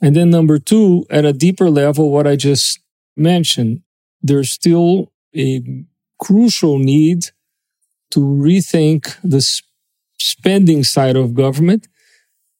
And 0.00 0.14
then 0.14 0.30
number 0.30 0.58
two, 0.58 1.06
at 1.10 1.24
a 1.24 1.32
deeper 1.32 1.70
level, 1.70 2.10
what 2.10 2.26
I 2.26 2.36
just 2.36 2.80
mentioned, 3.16 3.82
there's 4.22 4.50
still 4.50 5.12
a 5.36 5.84
crucial 6.18 6.78
need 6.78 7.26
to 8.10 8.20
rethink 8.20 9.16
the 9.22 9.44
spending 10.18 10.84
side 10.84 11.16
of 11.16 11.34
government. 11.34 11.88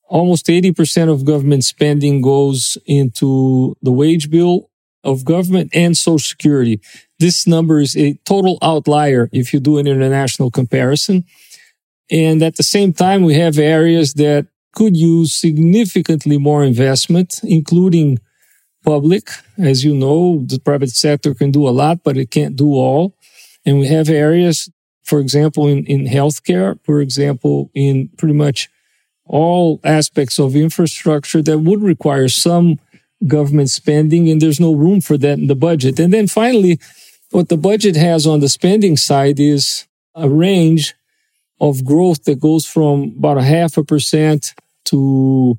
Almost 0.08 0.46
80% 0.46 1.10
of 1.10 1.24
government 1.24 1.64
spending 1.64 2.20
goes 2.20 2.76
into 2.86 3.76
the 3.82 3.92
wage 3.92 4.30
bill 4.30 4.70
of 5.04 5.24
government 5.24 5.70
and 5.74 5.96
social 5.96 6.18
security. 6.18 6.80
This 7.18 7.46
number 7.46 7.80
is 7.80 7.96
a 7.96 8.14
total 8.24 8.58
outlier 8.62 9.28
if 9.32 9.52
you 9.52 9.60
do 9.60 9.78
an 9.78 9.86
international 9.86 10.50
comparison. 10.50 11.24
And 12.10 12.42
at 12.42 12.56
the 12.56 12.62
same 12.62 12.92
time, 12.92 13.22
we 13.22 13.34
have 13.34 13.58
areas 13.58 14.14
that 14.14 14.46
could 14.72 14.96
use 14.96 15.34
significantly 15.34 16.38
more 16.38 16.64
investment, 16.64 17.40
including 17.44 18.18
public. 18.84 19.30
As 19.56 19.84
you 19.84 19.94
know, 19.94 20.44
the 20.44 20.58
private 20.58 20.90
sector 20.90 21.34
can 21.34 21.50
do 21.50 21.68
a 21.68 21.70
lot, 21.70 22.02
but 22.04 22.16
it 22.16 22.30
can't 22.30 22.56
do 22.56 22.74
all. 22.74 23.14
And 23.64 23.78
we 23.78 23.86
have 23.86 24.08
areas 24.10 24.68
for 25.04 25.20
example, 25.20 25.68
in, 25.68 25.84
in 25.84 26.06
healthcare, 26.06 26.78
for 26.82 27.00
example, 27.00 27.70
in 27.74 28.08
pretty 28.16 28.34
much 28.34 28.70
all 29.26 29.80
aspects 29.84 30.38
of 30.38 30.56
infrastructure 30.56 31.42
that 31.42 31.58
would 31.60 31.82
require 31.82 32.28
some 32.28 32.78
government 33.26 33.70
spending, 33.70 34.28
and 34.28 34.40
there's 34.40 34.60
no 34.60 34.74
room 34.74 35.00
for 35.00 35.16
that 35.18 35.38
in 35.38 35.46
the 35.46 35.54
budget. 35.54 35.98
And 35.98 36.12
then 36.12 36.26
finally, 36.26 36.78
what 37.30 37.48
the 37.48 37.56
budget 37.56 37.96
has 37.96 38.26
on 38.26 38.40
the 38.40 38.48
spending 38.48 38.96
side 38.96 39.40
is 39.40 39.86
a 40.14 40.28
range 40.28 40.94
of 41.60 41.84
growth 41.84 42.24
that 42.24 42.40
goes 42.40 42.66
from 42.66 43.14
about 43.18 43.38
a 43.38 43.42
half 43.42 43.76
a 43.76 43.84
percent 43.84 44.54
to 44.86 45.58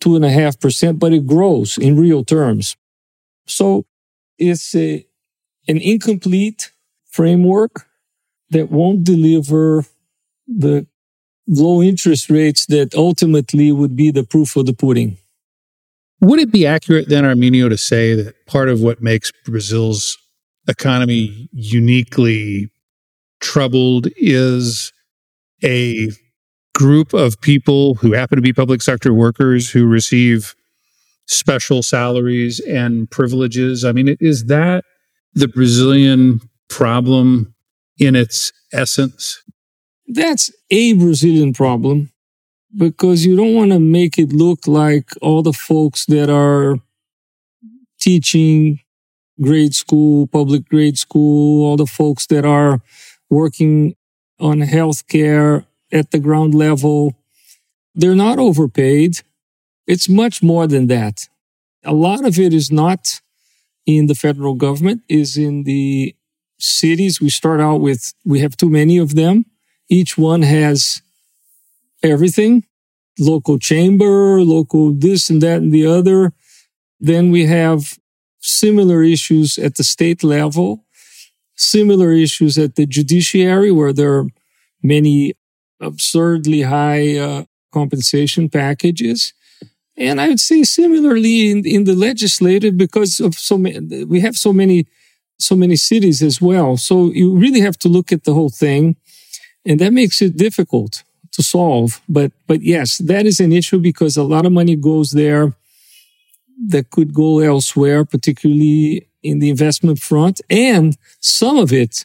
two 0.00 0.16
and 0.16 0.24
a 0.24 0.30
half 0.30 0.58
percent, 0.58 0.98
but 0.98 1.12
it 1.12 1.26
grows 1.26 1.78
in 1.78 1.98
real 1.98 2.24
terms. 2.24 2.76
So 3.46 3.84
it's 4.38 4.74
a, 4.74 5.06
an 5.68 5.78
incomplete 5.78 6.72
framework 7.06 7.86
that 8.50 8.70
won't 8.70 9.04
deliver 9.04 9.84
the 10.48 10.86
low 11.46 11.82
interest 11.82 12.30
rates 12.30 12.66
that 12.66 12.94
ultimately 12.94 13.72
would 13.72 13.94
be 13.96 14.10
the 14.10 14.24
proof 14.24 14.56
of 14.56 14.66
the 14.66 14.72
pudding. 14.72 15.18
Would 16.20 16.40
it 16.40 16.52
be 16.52 16.66
accurate 16.66 17.08
then, 17.08 17.24
Arminio, 17.24 17.68
to 17.68 17.78
say 17.78 18.14
that 18.14 18.46
part 18.46 18.68
of 18.68 18.80
what 18.80 19.02
makes 19.02 19.32
Brazil's 19.46 20.18
economy 20.68 21.48
uniquely 21.52 22.70
troubled 23.40 24.08
is 24.16 24.92
a 25.64 26.10
group 26.74 27.14
of 27.14 27.40
people 27.40 27.94
who 27.96 28.12
happen 28.12 28.36
to 28.36 28.42
be 28.42 28.52
public 28.52 28.82
sector 28.82 29.14
workers 29.14 29.70
who 29.70 29.86
receive 29.86 30.54
special 31.26 31.82
salaries 31.82 32.60
and 32.60 33.10
privileges? 33.10 33.84
I 33.84 33.92
mean, 33.92 34.16
is 34.20 34.46
that 34.46 34.84
the 35.32 35.48
Brazilian 35.48 36.40
problem 36.68 37.54
in 37.98 38.14
its 38.14 38.52
essence? 38.72 39.42
That's 40.06 40.50
a 40.70 40.94
Brazilian 40.94 41.54
problem 41.54 42.10
because 42.76 43.24
you 43.26 43.36
don't 43.36 43.54
want 43.54 43.72
to 43.72 43.78
make 43.80 44.18
it 44.18 44.32
look 44.32 44.66
like 44.66 45.10
all 45.20 45.42
the 45.42 45.52
folks 45.52 46.06
that 46.06 46.30
are 46.30 46.76
teaching 48.00 48.80
grade 49.40 49.74
school, 49.74 50.26
public 50.26 50.68
grade 50.68 50.98
school, 50.98 51.64
all 51.66 51.76
the 51.76 51.86
folks 51.86 52.26
that 52.26 52.44
are 52.44 52.80
working 53.28 53.94
on 54.38 54.58
healthcare 54.60 55.66
at 55.92 56.10
the 56.10 56.18
ground 56.18 56.54
level, 56.54 57.14
they're 57.94 58.14
not 58.14 58.38
overpaid. 58.38 59.20
It's 59.86 60.08
much 60.08 60.42
more 60.42 60.66
than 60.66 60.86
that. 60.86 61.28
A 61.84 61.92
lot 61.92 62.24
of 62.24 62.38
it 62.38 62.52
is 62.52 62.70
not 62.70 63.20
in 63.86 64.06
the 64.06 64.14
federal 64.14 64.54
government, 64.54 65.02
is 65.08 65.36
in 65.36 65.64
the 65.64 66.14
cities. 66.58 67.20
We 67.20 67.30
start 67.30 67.60
out 67.60 67.80
with, 67.80 68.12
we 68.24 68.40
have 68.40 68.56
too 68.56 68.68
many 68.68 68.98
of 68.98 69.14
them. 69.14 69.46
Each 69.88 70.16
one 70.16 70.42
has 70.42 71.02
everything 72.02 72.64
local 73.20 73.58
chamber, 73.58 74.42
local 74.42 74.92
this 74.92 75.30
and 75.30 75.42
that 75.42 75.58
and 75.58 75.72
the 75.72 75.86
other. 75.86 76.32
Then 76.98 77.30
we 77.30 77.46
have 77.46 77.98
similar 78.40 79.02
issues 79.02 79.58
at 79.58 79.76
the 79.76 79.84
state 79.84 80.24
level, 80.24 80.84
similar 81.54 82.12
issues 82.12 82.58
at 82.58 82.74
the 82.74 82.86
judiciary, 82.86 83.70
where 83.70 83.92
there 83.92 84.14
are 84.14 84.26
many 84.82 85.34
absurdly 85.80 86.62
high 86.62 87.16
uh, 87.16 87.44
compensation 87.72 88.48
packages. 88.48 89.32
And 89.96 90.20
I 90.20 90.28
would 90.28 90.40
say 90.40 90.62
similarly 90.62 91.50
in, 91.50 91.66
in 91.66 91.84
the 91.84 91.94
legislative 91.94 92.76
because 92.76 93.20
of 93.20 93.34
so 93.34 93.58
many, 93.58 94.04
we 94.04 94.20
have 94.20 94.36
so 94.36 94.52
many, 94.52 94.86
so 95.38 95.54
many 95.54 95.76
cities 95.76 96.22
as 96.22 96.40
well. 96.40 96.78
So 96.78 97.12
you 97.12 97.36
really 97.36 97.60
have 97.60 97.78
to 97.78 97.88
look 97.88 98.10
at 98.10 98.24
the 98.24 98.32
whole 98.32 98.48
thing. 98.48 98.96
And 99.66 99.78
that 99.80 99.92
makes 99.92 100.22
it 100.22 100.38
difficult 100.38 101.04
to 101.32 101.42
solve. 101.42 102.00
But, 102.08 102.32
but 102.46 102.62
yes, 102.62 102.98
that 102.98 103.26
is 103.26 103.40
an 103.40 103.52
issue 103.52 103.78
because 103.78 104.16
a 104.16 104.24
lot 104.24 104.46
of 104.46 104.52
money 104.52 104.76
goes 104.76 105.10
there 105.10 105.54
that 106.68 106.90
could 106.90 107.14
go 107.14 107.38
elsewhere, 107.38 108.04
particularly 108.04 109.08
in 109.22 109.38
the 109.38 109.50
investment 109.50 109.98
front. 109.98 110.40
And 110.50 110.96
some 111.20 111.56
of 111.58 111.72
it 111.72 112.04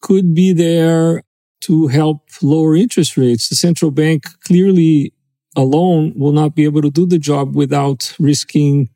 could 0.00 0.34
be 0.34 0.52
there 0.52 1.22
to 1.62 1.88
help 1.88 2.22
lower 2.42 2.76
interest 2.76 3.16
rates. 3.16 3.48
The 3.48 3.56
central 3.56 3.90
bank 3.90 4.24
clearly 4.40 5.12
alone 5.56 6.12
will 6.16 6.32
not 6.32 6.54
be 6.54 6.64
able 6.64 6.82
to 6.82 6.90
do 6.90 7.06
the 7.06 7.18
job 7.18 7.56
without 7.56 8.14
risking, 8.18 8.90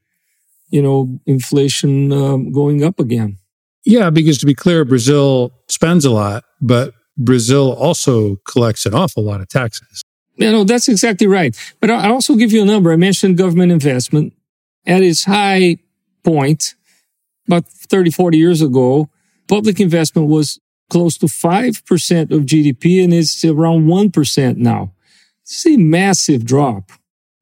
you 0.68 0.82
know, 0.82 1.18
inflation 1.26 2.12
um, 2.12 2.52
going 2.52 2.84
up 2.84 3.00
again. 3.00 3.38
Yeah, 3.84 4.10
because 4.10 4.38
to 4.38 4.46
be 4.46 4.54
clear, 4.54 4.84
Brazil 4.84 5.52
spends 5.68 6.04
a 6.04 6.10
lot, 6.10 6.44
but 6.60 6.92
Brazil 7.20 7.72
also 7.74 8.36
collects 8.48 8.86
an 8.86 8.94
awful 8.94 9.22
lot 9.22 9.40
of 9.40 9.48
taxes. 9.48 10.02
Yeah, 10.36 10.52
no, 10.52 10.64
that's 10.64 10.88
exactly 10.88 11.26
right. 11.26 11.54
But 11.80 11.90
I 11.90 12.08
also 12.08 12.34
give 12.34 12.50
you 12.50 12.62
a 12.62 12.64
number. 12.64 12.92
I 12.92 12.96
mentioned 12.96 13.36
government 13.36 13.70
investment 13.70 14.32
at 14.86 15.02
its 15.02 15.24
high 15.24 15.76
point 16.24 16.74
about 17.46 17.66
30, 17.66 18.10
40 18.10 18.38
years 18.38 18.62
ago. 18.62 19.10
Public 19.48 19.80
investment 19.80 20.28
was 20.28 20.58
close 20.88 21.18
to 21.18 21.26
5% 21.26 22.30
of 22.30 22.42
GDP 22.42 23.04
and 23.04 23.12
it's 23.12 23.44
around 23.44 23.86
1% 23.86 24.56
now. 24.56 24.92
It's 25.42 25.66
a 25.66 25.76
massive 25.76 26.46
drop. 26.46 26.90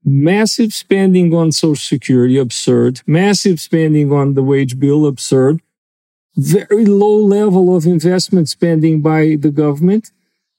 Massive 0.05 0.73
spending 0.73 1.35
on 1.35 1.53
social 1.53 1.77
security, 1.77 2.39
absurd. 2.39 3.03
Massive 3.07 3.61
spending 3.61 4.13
on 4.13 4.35
the 4.35 4.43
wage 4.43 4.79
bill, 4.79 5.07
absurd 5.07 5.61
very 6.39 6.87
low 6.87 7.17
level 7.17 7.77
of 7.77 7.85
investment 7.85 8.49
spending 8.49 9.03
by 9.03 9.37
the 9.39 9.51
government, 9.51 10.11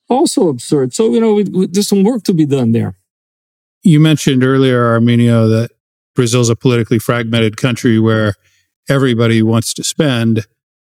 also 0.10 0.50
absurd. 0.50 0.94
So, 0.94 1.14
you 1.14 1.20
know, 1.20 1.42
there's 1.68 1.88
some 1.88 2.04
work 2.04 2.24
to 2.24 2.34
be 2.34 2.46
done 2.46 2.74
there. 2.74 2.96
You 3.82 4.00
mentioned 4.00 4.44
earlier, 4.44 5.00
Arminio, 5.00 5.50
that 5.50 5.72
Brazil's 6.16 6.50
a 6.50 6.56
politically 6.56 7.00
fragmented 7.00 7.56
country 7.56 7.98
where 7.98 8.34
everybody 8.90 9.42
wants 9.42 9.74
to 9.76 9.84
spend. 9.84 10.46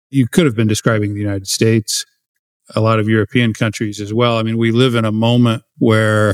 You 0.09 0.27
could 0.27 0.45
have 0.45 0.55
been 0.55 0.67
describing 0.67 1.13
the 1.13 1.19
United 1.19 1.47
States, 1.47 2.05
a 2.75 2.81
lot 2.81 2.99
of 2.99 3.07
European 3.07 3.53
countries 3.53 4.01
as 4.01 4.11
well. 4.11 4.37
I 4.37 4.43
mean, 4.43 4.57
we 4.57 4.71
live 4.71 4.95
in 4.95 5.05
a 5.05 5.11
moment 5.11 5.63
where 5.77 6.33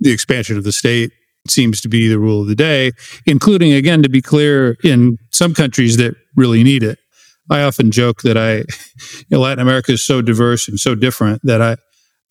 the 0.00 0.10
expansion 0.10 0.56
of 0.56 0.64
the 0.64 0.72
state 0.72 1.12
seems 1.46 1.82
to 1.82 1.88
be 1.88 2.08
the 2.08 2.18
rule 2.18 2.40
of 2.40 2.48
the 2.48 2.54
day, 2.54 2.92
including, 3.26 3.72
again, 3.72 4.02
to 4.02 4.08
be 4.08 4.22
clear, 4.22 4.78
in 4.82 5.18
some 5.30 5.52
countries 5.52 5.98
that 5.98 6.16
really 6.34 6.64
need 6.64 6.82
it. 6.82 6.98
I 7.50 7.62
often 7.62 7.90
joke 7.90 8.22
that 8.22 8.36
I, 8.36 8.56
you 9.18 9.26
know, 9.30 9.40
Latin 9.40 9.60
America 9.60 9.92
is 9.92 10.04
so 10.04 10.22
diverse 10.22 10.68
and 10.68 10.78
so 10.78 10.94
different 10.94 11.42
that 11.44 11.60
I, 11.62 11.76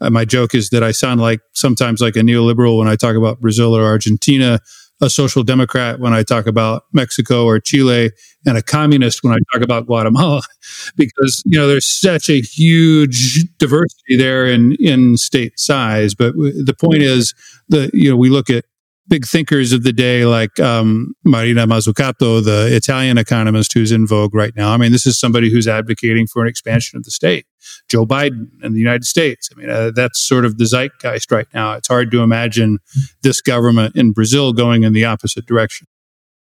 uh, 0.02 0.10
my 0.10 0.26
joke 0.26 0.56
is 0.56 0.70
that 0.70 0.84
I 0.84 0.92
sound 0.92 1.22
like 1.22 1.40
sometimes 1.54 2.02
like 2.02 2.16
a 2.16 2.20
neoliberal 2.20 2.78
when 2.78 2.88
I 2.88 2.96
talk 2.96 3.16
about 3.16 3.40
Brazil 3.40 3.76
or 3.76 3.86
Argentina, 3.86 4.60
a 5.02 5.10
social 5.10 5.44
democrat 5.44 6.00
when 6.00 6.14
I 6.14 6.24
talk 6.24 6.46
about 6.48 6.84
Mexico 6.94 7.46
or 7.46 7.60
Chile, 7.60 8.12
and 8.46 8.58
a 8.58 8.62
communist 8.62 9.24
when 9.24 9.34
I 9.34 9.38
talk 9.54 9.62
about 9.64 9.86
Guatemala, 9.86 10.42
because 10.96 11.42
you 11.46 11.58
know 11.58 11.68
there's 11.68 11.90
such 11.90 12.30
a 12.30 12.42
huge 12.42 13.46
diversity 13.58 14.18
there 14.18 14.46
in 14.46 14.76
in 14.80 15.18
state 15.18 15.60
size. 15.60 16.16
But 16.16 16.34
w- 16.34 16.64
the 16.64 16.74
point 16.74 17.02
is 17.02 17.34
that 17.70 17.92
you 17.94 18.10
know 18.10 18.18
we 18.18 18.30
look 18.30 18.50
at 18.50 18.66
big 19.08 19.26
thinkers 19.26 19.74
of 19.74 19.84
the 19.84 19.94
day 19.94 20.26
like 20.26 20.60
um, 20.60 21.14
Mariana 21.26 21.68
Mazzucato, 21.68 22.44
the 22.44 22.70
Italian 22.74 23.18
economist 23.18 23.74
who's 23.74 23.92
in 23.92 24.08
vogue 24.08 24.34
right 24.34 24.56
now. 24.56 24.72
I 24.72 24.78
mean, 24.78 24.92
this 24.92 25.06
is 25.06 25.20
somebody 25.20 25.52
who's 25.52 25.68
advocating 25.68 26.28
for 26.28 26.42
an 26.42 26.48
expansion 26.48 26.98
of 26.98 27.04
the 27.04 27.12
state. 27.12 27.46
Joe 27.90 28.06
Biden 28.06 28.48
in 28.64 28.74
the 28.74 28.80
United 28.80 29.06
States. 29.06 29.50
I 29.52 29.60
mean, 29.60 29.70
uh, 29.70 29.92
that's 29.94 30.20
sort 30.20 30.46
of 30.46 30.58
the 30.58 30.66
zeitgeist 30.66 31.32
right 31.32 31.48
now. 31.54 31.74
It's 31.74 31.88
hard 31.88 32.12
to 32.12 32.22
imagine 32.22 32.80
this 33.22 33.42
government 33.42 33.96
in 33.96 34.12
Brazil 34.12 34.54
going 34.54 34.84
in 34.84 34.94
the 34.94 35.06
opposite 35.06 35.46
direction. 35.46 35.88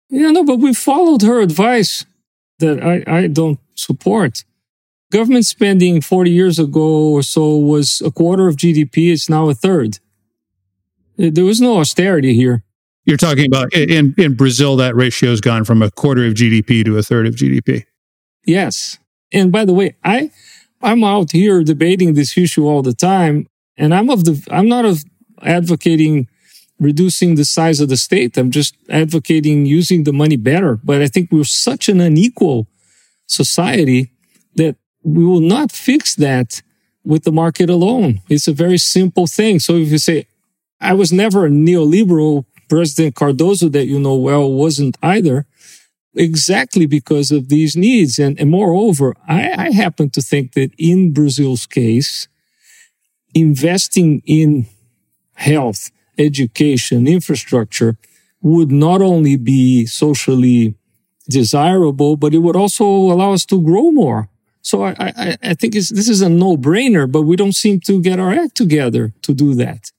Yeah, 0.08 0.30
no, 0.30 0.44
but 0.44 0.58
we 0.58 0.74
followed 0.74 1.22
her 1.22 1.40
advice 1.40 2.04
that 2.58 2.82
I, 2.82 3.02
I 3.06 3.26
don't 3.28 3.58
support. 3.74 4.44
Government 5.10 5.46
spending 5.46 6.00
40 6.00 6.30
years 6.30 6.58
ago 6.58 7.10
or 7.10 7.22
so 7.22 7.56
was 7.56 8.02
a 8.02 8.10
quarter 8.10 8.48
of 8.48 8.56
GDP. 8.56 9.12
It's 9.12 9.28
now 9.28 9.48
a 9.48 9.54
third. 9.54 9.98
There 11.16 11.44
was 11.44 11.60
no 11.60 11.78
austerity 11.78 12.34
here. 12.34 12.64
You're 13.04 13.16
talking 13.16 13.46
about 13.46 13.72
in, 13.74 14.14
in 14.16 14.34
Brazil, 14.34 14.76
that 14.76 14.94
ratio 14.94 15.30
has 15.30 15.40
gone 15.40 15.64
from 15.64 15.82
a 15.82 15.90
quarter 15.90 16.24
of 16.24 16.34
GDP 16.34 16.84
to 16.84 16.96
a 16.98 17.02
third 17.02 17.26
of 17.26 17.34
GDP. 17.34 17.84
Yes. 18.46 18.98
And 19.32 19.50
by 19.50 19.64
the 19.64 19.72
way, 19.72 19.96
I, 20.04 20.30
I'm 20.80 21.02
out 21.02 21.32
here 21.32 21.64
debating 21.64 22.14
this 22.14 22.36
issue 22.38 22.66
all 22.66 22.82
the 22.82 22.94
time. 22.94 23.46
And 23.76 23.94
I'm 23.94 24.08
of 24.10 24.24
the, 24.24 24.46
I'm 24.50 24.68
not 24.68 24.84
of 24.84 25.02
advocating 25.42 26.28
reducing 26.78 27.36
the 27.36 27.44
size 27.44 27.80
of 27.80 27.88
the 27.88 27.96
state. 27.96 28.36
I'm 28.36 28.50
just 28.50 28.76
advocating 28.88 29.66
using 29.66 30.04
the 30.04 30.12
money 30.12 30.36
better. 30.36 30.78
But 30.82 31.00
I 31.00 31.06
think 31.06 31.30
we're 31.30 31.44
such 31.44 31.88
an 31.88 32.00
unequal 32.00 32.66
society 33.26 34.12
that 34.56 34.76
we 35.02 35.24
will 35.24 35.40
not 35.40 35.72
fix 35.72 36.14
that 36.16 36.62
with 37.04 37.24
the 37.24 37.32
market 37.32 37.70
alone. 37.70 38.20
It's 38.28 38.48
a 38.48 38.52
very 38.52 38.78
simple 38.78 39.26
thing. 39.26 39.58
So 39.58 39.76
if 39.76 39.90
you 39.90 39.98
say, 39.98 40.26
I 40.82 40.94
was 40.94 41.12
never 41.12 41.46
a 41.46 41.50
neoliberal. 41.50 42.44
President 42.68 43.14
Cardoso, 43.14 43.70
that 43.72 43.86
you 43.86 43.98
know 43.98 44.14
well, 44.14 44.50
wasn't 44.50 44.96
either, 45.02 45.46
exactly 46.14 46.86
because 46.86 47.30
of 47.30 47.50
these 47.50 47.76
needs. 47.76 48.18
And, 48.18 48.40
and 48.40 48.50
moreover, 48.50 49.14
I, 49.28 49.66
I 49.66 49.70
happen 49.72 50.08
to 50.10 50.22
think 50.22 50.54
that 50.54 50.70
in 50.78 51.12
Brazil's 51.12 51.66
case, 51.66 52.28
investing 53.34 54.22
in 54.24 54.66
health, 55.34 55.90
education, 56.18 57.06
infrastructure 57.06 57.98
would 58.40 58.72
not 58.72 59.02
only 59.02 59.36
be 59.36 59.84
socially 59.84 60.74
desirable, 61.28 62.16
but 62.16 62.32
it 62.32 62.38
would 62.38 62.56
also 62.56 62.84
allow 62.84 63.32
us 63.32 63.44
to 63.46 63.60
grow 63.60 63.90
more. 63.90 64.30
So 64.62 64.84
I, 64.84 64.94
I, 64.98 65.36
I 65.42 65.54
think 65.54 65.74
this 65.74 65.90
is 65.90 66.22
a 66.22 66.28
no 66.28 66.56
brainer, 66.56 67.10
but 67.10 67.22
we 67.22 67.36
don't 67.36 67.54
seem 67.54 67.80
to 67.80 68.00
get 68.00 68.18
our 68.18 68.32
act 68.32 68.54
together 68.56 69.12
to 69.22 69.34
do 69.34 69.54
that. 69.56 69.90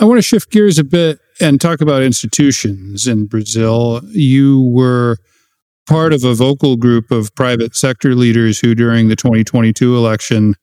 I 0.00 0.04
want 0.04 0.18
to 0.18 0.22
shift 0.22 0.50
gears 0.52 0.78
a 0.78 0.84
bit 0.84 1.18
and 1.40 1.60
talk 1.60 1.80
about 1.80 2.02
institutions 2.02 3.08
in 3.08 3.26
Brazil. 3.26 4.00
You 4.10 4.62
were 4.62 5.16
part 5.88 6.12
of 6.12 6.22
a 6.22 6.34
vocal 6.34 6.76
group 6.76 7.10
of 7.10 7.34
private 7.34 7.74
sector 7.74 8.14
leaders 8.14 8.60
who, 8.60 8.76
during 8.76 9.08
the 9.08 9.16
2022 9.16 9.96
election, 9.96 10.54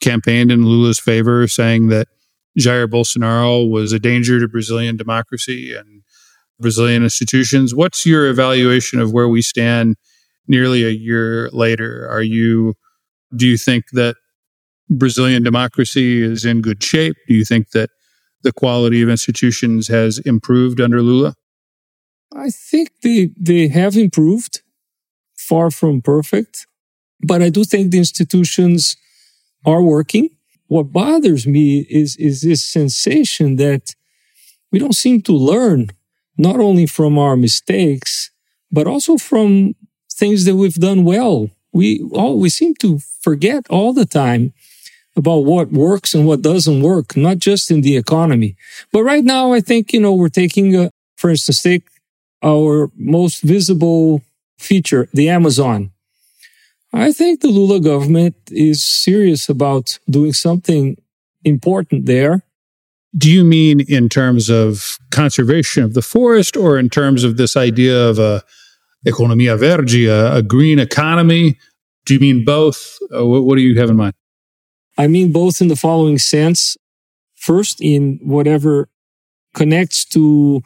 campaigned 0.00 0.52
in 0.52 0.64
Lula's 0.64 1.00
favor, 1.00 1.48
saying 1.48 1.88
that 1.88 2.06
Jair 2.58 2.86
Bolsonaro 2.86 3.68
was 3.68 3.92
a 3.92 3.98
danger 3.98 4.38
to 4.38 4.46
Brazilian 4.46 4.96
democracy 4.96 5.74
and 5.74 6.02
Brazilian 6.60 7.02
institutions. 7.02 7.74
What's 7.74 8.06
your 8.06 8.28
evaluation 8.28 9.00
of 9.00 9.12
where 9.12 9.28
we 9.28 9.42
stand 9.42 9.96
nearly 10.46 10.84
a 10.84 10.90
year 10.90 11.50
later? 11.50 12.08
Are 12.08 12.22
you 12.22 12.74
do 13.34 13.48
you 13.48 13.58
think 13.58 13.86
that 13.92 14.14
Brazilian 14.88 15.42
democracy 15.42 16.22
is 16.22 16.44
in 16.44 16.60
good 16.60 16.82
shape? 16.82 17.16
Do 17.26 17.34
you 17.34 17.44
think 17.44 17.70
that 17.70 17.90
the 18.46 18.52
quality 18.52 19.02
of 19.02 19.08
institutions 19.08 19.88
has 19.88 20.18
improved 20.20 20.80
under 20.80 21.02
Lula? 21.02 21.34
I 22.32 22.48
think 22.50 22.90
they, 23.02 23.30
they 23.36 23.68
have 23.68 23.96
improved, 23.96 24.62
far 25.36 25.70
from 25.70 26.00
perfect, 26.00 26.66
but 27.30 27.42
I 27.42 27.50
do 27.50 27.64
think 27.64 27.90
the 27.90 27.98
institutions 27.98 28.96
are 29.64 29.82
working. 29.82 30.30
What 30.68 30.92
bothers 30.92 31.46
me 31.46 31.86
is, 31.90 32.16
is 32.16 32.42
this 32.42 32.64
sensation 32.64 33.56
that 33.56 33.94
we 34.70 34.78
don't 34.78 34.94
seem 35.04 35.22
to 35.22 35.32
learn 35.32 35.88
not 36.38 36.56
only 36.60 36.86
from 36.86 37.18
our 37.18 37.36
mistakes, 37.36 38.30
but 38.70 38.86
also 38.86 39.16
from 39.16 39.74
things 40.12 40.44
that 40.44 40.56
we've 40.56 40.74
done 40.74 41.04
well. 41.04 41.50
We 41.72 42.02
all, 42.12 42.38
we 42.38 42.50
seem 42.50 42.74
to 42.76 42.98
forget 43.20 43.66
all 43.70 43.92
the 43.92 44.06
time 44.06 44.52
about 45.16 45.44
what 45.44 45.72
works 45.72 46.14
and 46.14 46.26
what 46.26 46.42
doesn't 46.42 46.82
work, 46.82 47.16
not 47.16 47.38
just 47.38 47.70
in 47.70 47.80
the 47.80 47.96
economy. 47.96 48.56
But 48.92 49.02
right 49.02 49.24
now, 49.24 49.52
I 49.52 49.60
think, 49.60 49.92
you 49.92 50.00
know, 50.00 50.12
we're 50.12 50.28
taking, 50.28 50.76
a, 50.76 50.90
for 51.16 51.30
instance, 51.30 51.62
take 51.62 51.82
our 52.42 52.90
most 52.96 53.42
visible 53.42 54.22
feature, 54.58 55.08
the 55.12 55.28
Amazon. 55.28 55.90
I 56.92 57.12
think 57.12 57.40
the 57.40 57.48
Lula 57.48 57.80
government 57.80 58.36
is 58.50 58.86
serious 58.86 59.48
about 59.48 59.98
doing 60.08 60.32
something 60.32 60.96
important 61.44 62.06
there. 62.06 62.42
Do 63.16 63.30
you 63.30 63.44
mean 63.44 63.80
in 63.80 64.08
terms 64.08 64.50
of 64.50 64.98
conservation 65.10 65.82
of 65.82 65.94
the 65.94 66.02
forest 66.02 66.56
or 66.56 66.78
in 66.78 66.90
terms 66.90 67.24
of 67.24 67.36
this 67.36 67.56
idea 67.56 68.08
of 68.08 68.18
a 68.18 68.42
economia 69.06 69.58
verde, 69.58 70.06
a, 70.06 70.36
a 70.36 70.42
green 70.42 70.78
economy? 70.78 71.58
Do 72.04 72.14
you 72.14 72.20
mean 72.20 72.44
both? 72.44 72.98
Uh, 73.14 73.26
what, 73.26 73.44
what 73.44 73.56
do 73.56 73.62
you 73.62 73.78
have 73.80 73.90
in 73.90 73.96
mind? 73.96 74.14
I 74.98 75.06
mean 75.06 75.32
both 75.32 75.60
in 75.60 75.68
the 75.68 75.76
following 75.76 76.18
sense. 76.18 76.76
First, 77.34 77.80
in 77.80 78.18
whatever 78.22 78.88
connects 79.54 80.04
to 80.06 80.62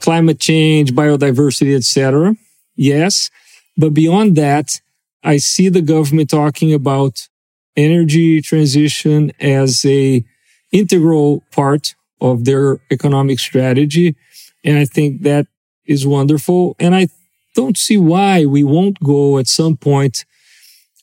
climate 0.00 0.40
change, 0.40 0.92
biodiversity, 0.92 1.76
etc. 1.76 2.36
Yes. 2.74 3.30
But 3.76 3.94
beyond 3.94 4.36
that, 4.36 4.80
I 5.22 5.36
see 5.36 5.68
the 5.68 5.82
government 5.82 6.30
talking 6.30 6.72
about 6.72 7.28
energy 7.76 8.40
transition 8.40 9.32
as 9.40 9.84
a 9.84 10.24
integral 10.72 11.42
part 11.50 11.94
of 12.20 12.44
their 12.44 12.80
economic 12.90 13.38
strategy. 13.38 14.16
And 14.64 14.78
I 14.78 14.84
think 14.84 15.22
that 15.22 15.46
is 15.86 16.06
wonderful. 16.06 16.76
And 16.78 16.94
I 16.94 17.08
don't 17.54 17.76
see 17.76 17.96
why 17.96 18.46
we 18.46 18.62
won't 18.62 19.00
go 19.02 19.38
at 19.38 19.46
some 19.46 19.76
point 19.76 20.24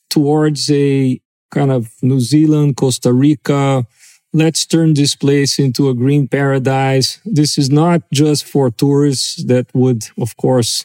towards 0.08 0.70
a 0.70 1.20
kind 1.50 1.70
of 1.70 1.90
New 2.02 2.20
Zealand, 2.20 2.76
Costa 2.76 3.12
Rica. 3.12 3.86
Let's 4.32 4.66
turn 4.66 4.94
this 4.94 5.14
place 5.14 5.58
into 5.58 5.88
a 5.88 5.94
green 5.94 6.28
paradise. 6.28 7.20
This 7.24 7.56
is 7.56 7.70
not 7.70 8.02
just 8.12 8.44
for 8.44 8.70
tourists 8.70 9.44
that 9.44 9.66
would, 9.74 10.04
of 10.18 10.36
course, 10.36 10.84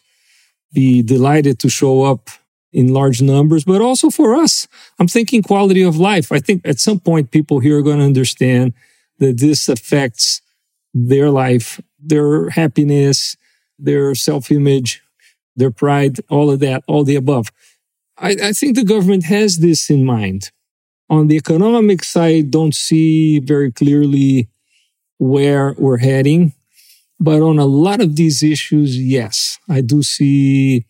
be 0.73 1.02
delighted 1.02 1.60
to 1.60 1.69
show 1.69 2.04
up 2.04 2.30
in 2.71 2.93
large 2.93 3.21
numbers, 3.21 3.63
but 3.63 3.82
also 3.82 4.10
for 4.10 4.36
us. 4.36 4.67
I'm 4.99 5.08
thinking 5.08 5.43
quality 5.43 5.84
of 5.84 5.97
life. 5.97 6.32
I 6.32 6.39
think 6.39 6.67
at 6.67 6.80
some 6.80 6.99
point 6.99 7.32
people 7.32 7.60
here 7.60 7.78
are 7.78 7.84
going 7.84 7.99
to 7.99 8.06
understand 8.06 8.73
that 9.19 9.39
this 9.39 9.69
affects 9.69 10.41
their 10.93 11.30
life, 11.30 11.80
their 11.99 12.49
happiness, 12.49 13.38
their 13.78 14.15
self 14.15 14.52
image, 14.52 15.04
their 15.56 15.71
pride, 15.71 16.19
all 16.30 16.49
of 16.49 16.60
that, 16.60 16.84
all 16.88 17.04
the 17.04 17.15
above. 17.15 17.52
I, 18.23 18.38
I, 18.41 18.53
think 18.53 18.75
the 18.75 18.86
government 18.86 19.25
has 19.25 19.57
this 19.57 19.89
in 19.89 20.05
mind. 20.05 20.51
On 21.09 21.27
the 21.27 21.36
economic 21.36 22.03
side, 22.05 22.51
don't 22.51 22.73
see 22.73 23.39
very 23.39 23.69
clearly 23.69 24.47
where 25.17 25.75
we're 25.77 25.97
heading. 25.97 26.53
But 27.19 27.41
on 27.41 27.59
a 27.59 27.65
lot 27.65 27.99
of 27.99 28.15
these 28.15 28.41
issues, 28.41 28.97
yes, 28.97 29.59
I 29.69 29.81
do 29.81 30.03
see 30.03 30.86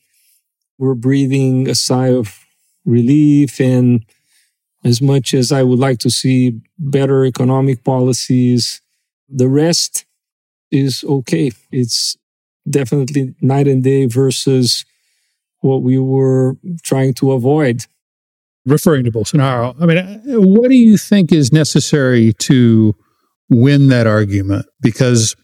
we're 0.77 0.93
breathing 0.93 1.67
a 1.67 1.75
sigh 1.75 2.11
of 2.11 2.39
relief. 2.85 3.59
And 3.59 4.05
as 4.83 5.01
much 5.01 5.33
as 5.33 5.51
I 5.51 5.63
would 5.63 5.79
like 5.79 5.99
to 5.99 6.11
see 6.11 6.61
better 6.77 7.25
economic 7.25 7.83
policies, 7.83 8.79
the 9.27 9.49
rest 9.49 10.05
is 10.71 11.03
okay. 11.03 11.51
It's 11.71 12.15
definitely 12.69 13.33
night 13.41 13.67
and 13.67 13.83
day 13.83 14.05
versus 14.05 14.85
what 15.63 15.81
we 15.81 15.97
were 15.97 16.55
trying 16.83 17.13
to 17.15 17.31
avoid. 17.31 17.85
Referring 18.65 19.03
to 19.03 19.11
Bolsonaro, 19.11 19.75
I 19.81 19.85
mean, 19.85 20.21
what 20.25 20.69
do 20.69 20.75
you 20.75 20.97
think 20.97 21.33
is 21.33 21.51
necessary 21.51 22.31
to 22.39 22.95
win 23.49 23.89
that 23.89 24.07
argument? 24.07 24.65
Because 24.81 25.35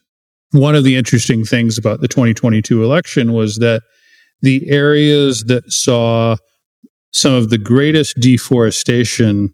one 0.51 0.73
of 0.73 0.85
the 0.85 0.95
interesting 0.95 1.43
things 1.43 1.77
about 1.77 1.99
the 1.99 2.07
2022 2.07 2.81
election 2.81 3.33
was 3.33 3.57
that 3.57 3.81
the 4.41 4.69
areas 4.69 5.43
that 5.45 5.69
saw 5.69 6.37
some 7.11 7.33
of 7.33 7.49
the 7.49 7.57
greatest 7.57 8.17
deforestation 8.19 9.53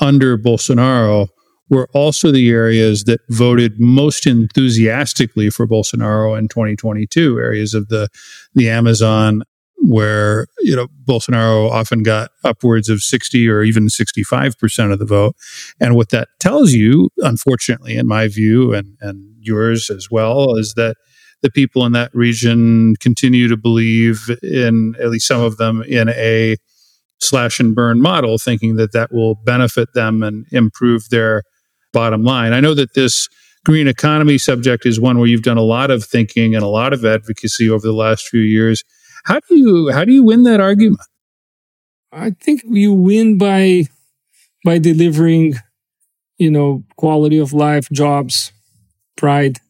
under 0.00 0.36
Bolsonaro 0.36 1.28
were 1.70 1.88
also 1.92 2.30
the 2.30 2.50
areas 2.50 3.04
that 3.04 3.20
voted 3.30 3.78
most 3.78 4.26
enthusiastically 4.26 5.50
for 5.50 5.66
Bolsonaro 5.66 6.38
in 6.38 6.48
2022, 6.48 7.38
areas 7.38 7.74
of 7.74 7.88
the, 7.88 8.08
the 8.54 8.70
Amazon 8.70 9.42
where, 9.88 10.46
you 10.58 10.76
know, 10.76 10.86
Bolsonaro 11.06 11.70
often 11.70 12.02
got 12.02 12.30
upwards 12.44 12.90
of 12.90 13.00
60 13.00 13.48
or 13.48 13.62
even 13.62 13.86
65% 13.86 14.92
of 14.92 14.98
the 14.98 15.06
vote. 15.06 15.34
And 15.80 15.96
what 15.96 16.10
that 16.10 16.28
tells 16.38 16.72
you, 16.72 17.08
unfortunately, 17.18 17.96
in 17.96 18.06
my 18.06 18.28
view 18.28 18.74
and, 18.74 18.98
and 19.00 19.34
yours 19.40 19.88
as 19.88 20.08
well, 20.10 20.56
is 20.56 20.74
that 20.74 20.96
the 21.40 21.50
people 21.50 21.86
in 21.86 21.92
that 21.92 22.10
region 22.12 22.96
continue 22.96 23.48
to 23.48 23.56
believe 23.56 24.28
in, 24.42 24.94
at 25.00 25.08
least 25.08 25.26
some 25.26 25.40
of 25.40 25.56
them, 25.56 25.82
in 25.84 26.10
a 26.10 26.56
slash 27.20 27.58
and 27.58 27.74
burn 27.74 28.02
model, 28.02 28.36
thinking 28.36 28.76
that 28.76 28.92
that 28.92 29.10
will 29.10 29.36
benefit 29.36 29.94
them 29.94 30.22
and 30.22 30.44
improve 30.52 31.08
their 31.08 31.44
bottom 31.94 32.24
line. 32.24 32.52
I 32.52 32.60
know 32.60 32.74
that 32.74 32.92
this 32.92 33.26
green 33.64 33.88
economy 33.88 34.36
subject 34.36 34.84
is 34.84 35.00
one 35.00 35.18
where 35.18 35.28
you've 35.28 35.42
done 35.42 35.56
a 35.56 35.62
lot 35.62 35.90
of 35.90 36.04
thinking 36.04 36.54
and 36.54 36.62
a 36.62 36.68
lot 36.68 36.92
of 36.92 37.06
advocacy 37.06 37.70
over 37.70 37.86
the 37.86 37.94
last 37.94 38.28
few 38.28 38.40
years. 38.40 38.84
How 39.24 39.40
do 39.40 39.56
you 39.56 39.90
how 39.92 40.04
do 40.04 40.12
you 40.12 40.22
win 40.24 40.42
that 40.44 40.60
argument? 40.60 41.00
I 42.12 42.30
think 42.30 42.62
you 42.64 42.92
win 42.92 43.38
by 43.38 43.84
by 44.64 44.78
delivering, 44.78 45.54
you 46.38 46.50
know, 46.50 46.84
quality 46.96 47.38
of 47.38 47.52
life, 47.52 47.88
jobs, 47.92 48.52
pride, 49.16 49.60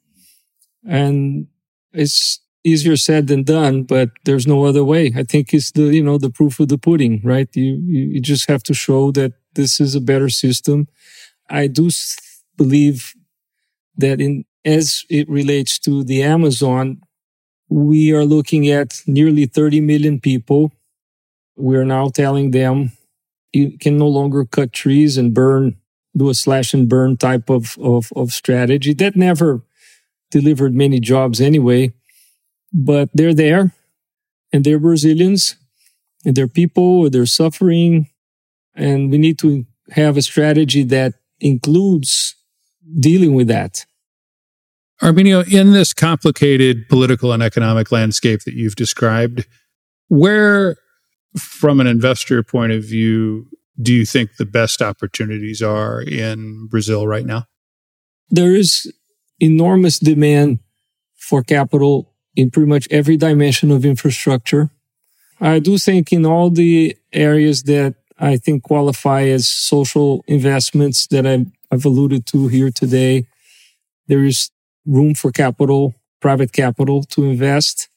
and 0.87 1.47
it's 1.93 2.41
easier 2.65 2.97
said 2.97 3.27
than 3.27 3.43
done. 3.45 3.85
But 3.85 4.11
there's 4.25 4.47
no 4.47 4.65
other 4.65 4.85
way. 4.85 5.13
I 5.17 5.23
think 5.23 5.55
it's 5.55 5.73
the 5.73 5.95
you 5.95 6.03
know 6.03 6.19
the 6.19 6.31
proof 6.31 6.61
of 6.61 6.69
the 6.69 6.79
pudding, 6.79 7.21
right? 7.25 7.49
You 7.55 7.75
you, 7.85 8.03
you 8.15 8.21
just 8.21 8.49
have 8.49 8.63
to 8.65 8.75
show 8.75 9.11
that 9.13 9.33
this 9.55 9.81
is 9.81 9.95
a 9.95 10.01
better 10.01 10.29
system 10.29 10.89
I 11.51 11.67
do 11.67 11.91
believe 12.57 13.15
that 13.97 14.21
in 14.21 14.45
as 14.65 15.05
it 15.09 15.29
relates 15.29 15.79
to 15.81 16.05
the 16.05 16.23
Amazon, 16.23 17.01
we 17.69 18.13
are 18.13 18.25
looking 18.25 18.69
at 18.69 19.03
nearly 19.07 19.47
30 19.47 19.81
million 19.81 20.21
people. 20.21 20.73
We 21.57 21.77
are 21.77 21.85
now 21.85 22.09
telling 22.09 22.51
them 22.51 22.93
you 23.53 23.79
can 23.79 23.99
no 23.99 24.09
longer 24.09 24.45
cut 24.45 24.73
trees 24.73 25.17
and 25.17 25.35
burn, 25.35 25.77
do 26.17 26.29
a 26.29 26.35
slash 26.35 26.75
and 26.75 26.89
burn 26.89 27.17
type 27.17 27.51
of, 27.51 27.77
of, 27.79 28.13
of 28.15 28.33
strategy. 28.33 28.95
That 28.95 29.17
never 29.17 29.63
delivered 30.31 30.75
many 30.75 31.01
jobs 31.01 31.41
anyway, 31.41 31.93
but 32.73 33.11
they're 33.15 33.35
there 33.35 33.73
and 34.53 34.65
they're 34.65 34.79
Brazilians 34.79 35.57
and 36.25 36.37
they're 36.37 36.49
people, 36.49 37.09
they're 37.11 37.27
suffering. 37.27 38.09
And 38.75 39.11
we 39.11 39.19
need 39.19 39.39
to 39.41 39.67
have 39.91 40.17
a 40.17 40.23
strategy 40.23 40.83
that 40.85 41.15
includes 41.41 42.35
dealing 42.99 43.35
with 43.35 43.49
that. 43.49 43.85
Arminio, 45.03 45.47
in 45.53 45.73
this 45.73 45.93
complicated 45.93 46.89
political 46.89 47.33
and 47.33 47.43
economic 47.43 47.93
landscape 47.93 48.43
that 48.45 48.55
you've 48.55 48.77
described, 48.77 49.47
where, 50.09 50.77
from 51.39 51.81
an 51.81 51.87
investor 51.87 52.43
point 52.43 52.73
of 52.73 52.83
view, 52.83 53.47
do 53.81 53.93
you 53.93 54.05
think 54.05 54.37
the 54.37 54.47
best 54.47 54.83
opportunities 54.83 55.63
are 55.63 56.03
in 56.03 56.67
Brazil 56.67 57.07
right 57.07 57.25
now? 57.25 57.45
There 58.29 58.55
is 58.55 58.93
enormous 59.39 59.99
demand 59.99 60.59
for 61.17 61.43
capital 61.43 62.13
in 62.35 62.51
pretty 62.51 62.69
much 62.69 62.89
every 62.91 63.17
dimension 63.17 63.71
of 63.71 63.85
infrastructure. 63.85 64.71
I 65.41 65.61
do 65.61 65.79
think 65.79 66.13
in 66.13 66.27
all 66.27 66.51
the 66.51 66.97
areas 67.13 67.63
that 67.65 67.95
I 68.19 68.37
think 68.37 68.65
qualify 68.65 69.23
as 69.23 69.47
social 69.47 70.25
investments 70.27 71.07
that 71.09 71.27
I, 71.27 71.47
have 71.71 71.85
alluded 71.85 72.25
to 72.27 72.49
here 72.49 72.71
today. 72.71 73.27
There 74.07 74.25
is 74.25 74.51
room 74.89 75.15
for 75.15 75.31
capital, 75.31 75.95
private 76.21 76.53
capital 76.53 77.05
to 77.05 77.25
invest. 77.25 77.89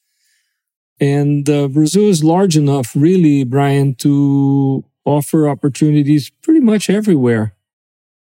And 1.00 1.50
uh, 1.50 1.68
Brazil 1.68 2.10
is 2.10 2.24
large 2.24 2.56
enough, 2.56 2.92
really, 2.96 3.44
Brian, 3.44 3.96
to 3.96 4.84
offer 5.04 5.50
opportunities 5.50 6.30
pretty 6.44 6.60
much 6.60 6.90
everywhere. 6.90 7.56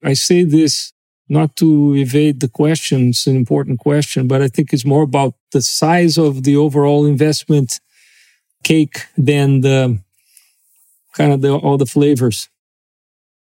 I 0.03 0.15
say 0.15 0.45
this 0.45 0.93
not 1.29 1.57
to 1.57 1.95
evade 1.97 2.41
the 2.41 2.49
question, 2.49 3.09
it's 3.09 3.27
an 3.27 3.37
important 3.37 3.81
question, 3.81 4.29
but 4.29 4.43
I 4.43 4.49
think 4.49 4.73
it's 4.73 4.85
more 4.85 5.03
about 5.03 5.35
the 5.53 5.63
size 5.63 6.19
of 6.19 6.43
the 6.43 6.57
overall 6.57 7.07
investment 7.07 7.81
cake 8.63 9.07
than 9.17 9.61
the 9.63 9.99
kind 11.13 11.33
of 11.33 11.41
the, 11.41 11.55
all 11.55 11.79
the 11.79 11.87
flavors. 11.87 12.49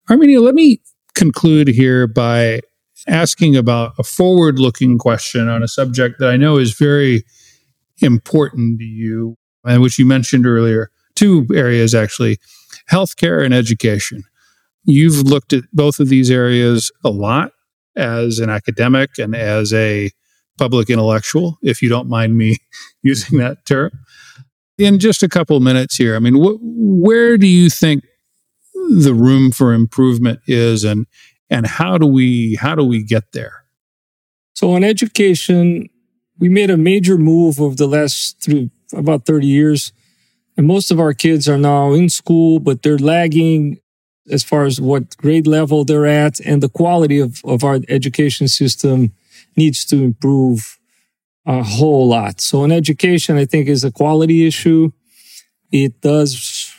Arminio, 0.08 0.40
let 0.40 0.54
me 0.54 0.80
conclude 1.14 1.68
here 1.68 2.06
by 2.06 2.60
asking 3.06 3.56
about 3.56 3.92
a 3.98 4.02
forward 4.02 4.58
looking 4.58 4.98
question 4.98 5.48
on 5.48 5.62
a 5.62 5.68
subject 5.68 6.16
that 6.18 6.30
I 6.30 6.36
know 6.36 6.56
is 6.58 6.74
very 6.74 7.24
important 8.00 8.78
to 8.78 8.84
you 8.84 9.36
and 9.64 9.82
which 9.82 9.98
you 9.98 10.06
mentioned 10.06 10.46
earlier. 10.46 10.90
Two 11.14 11.46
areas 11.54 11.94
actually 11.94 12.38
healthcare 12.90 13.44
and 13.44 13.54
education. 13.54 14.24
You've 14.84 15.26
looked 15.26 15.52
at 15.52 15.64
both 15.72 16.00
of 16.00 16.08
these 16.08 16.30
areas 16.30 16.90
a 17.04 17.10
lot 17.10 17.52
as 17.96 18.38
an 18.38 18.50
academic 18.50 19.18
and 19.18 19.34
as 19.34 19.72
a 19.72 20.10
public 20.58 20.90
intellectual, 20.90 21.58
if 21.62 21.82
you 21.82 21.88
don't 21.88 22.08
mind 22.08 22.36
me 22.36 22.58
using 23.02 23.38
that 23.38 23.64
term 23.64 23.90
in 24.78 24.98
just 24.98 25.22
a 25.22 25.28
couple 25.28 25.58
minutes 25.60 25.96
here, 25.96 26.16
I 26.16 26.18
mean, 26.18 26.34
wh- 26.34 26.58
where 26.60 27.36
do 27.38 27.46
you 27.46 27.70
think 27.70 28.04
the 28.74 29.14
room 29.14 29.50
for 29.50 29.72
improvement 29.72 30.40
is, 30.46 30.84
and 30.84 31.06
and 31.50 31.66
how 31.66 31.98
do 31.98 32.06
we 32.06 32.56
how 32.56 32.74
do 32.74 32.84
we 32.84 33.02
get 33.02 33.32
there? 33.32 33.64
So 34.54 34.72
on 34.72 34.84
education, 34.84 35.88
we 36.38 36.48
made 36.48 36.70
a 36.70 36.76
major 36.76 37.18
move 37.18 37.60
over 37.60 37.74
the 37.74 37.86
last 37.86 38.40
through 38.42 38.70
about 38.92 39.26
thirty 39.26 39.46
years, 39.46 39.92
and 40.56 40.66
most 40.66 40.90
of 40.90 41.00
our 41.00 41.14
kids 41.14 41.48
are 41.48 41.58
now 41.58 41.92
in 41.92 42.08
school, 42.08 42.60
but 42.60 42.82
they're 42.82 42.98
lagging 42.98 43.80
as 44.30 44.42
far 44.42 44.64
as 44.64 44.80
what 44.80 45.16
grade 45.18 45.46
level 45.46 45.84
they're 45.84 46.06
at 46.06 46.40
and 46.40 46.62
the 46.62 46.68
quality 46.68 47.20
of, 47.20 47.42
of 47.44 47.62
our 47.62 47.80
education 47.88 48.48
system 48.48 49.12
needs 49.56 49.84
to 49.84 50.02
improve 50.02 50.78
a 51.44 51.62
whole 51.62 52.08
lot. 52.08 52.40
So 52.40 52.64
in 52.64 52.72
education, 52.72 53.36
I 53.36 53.44
think 53.44 53.68
is 53.68 53.84
a 53.84 53.92
quality 53.92 54.46
issue. 54.46 54.92
It 55.70 56.00
does 56.00 56.72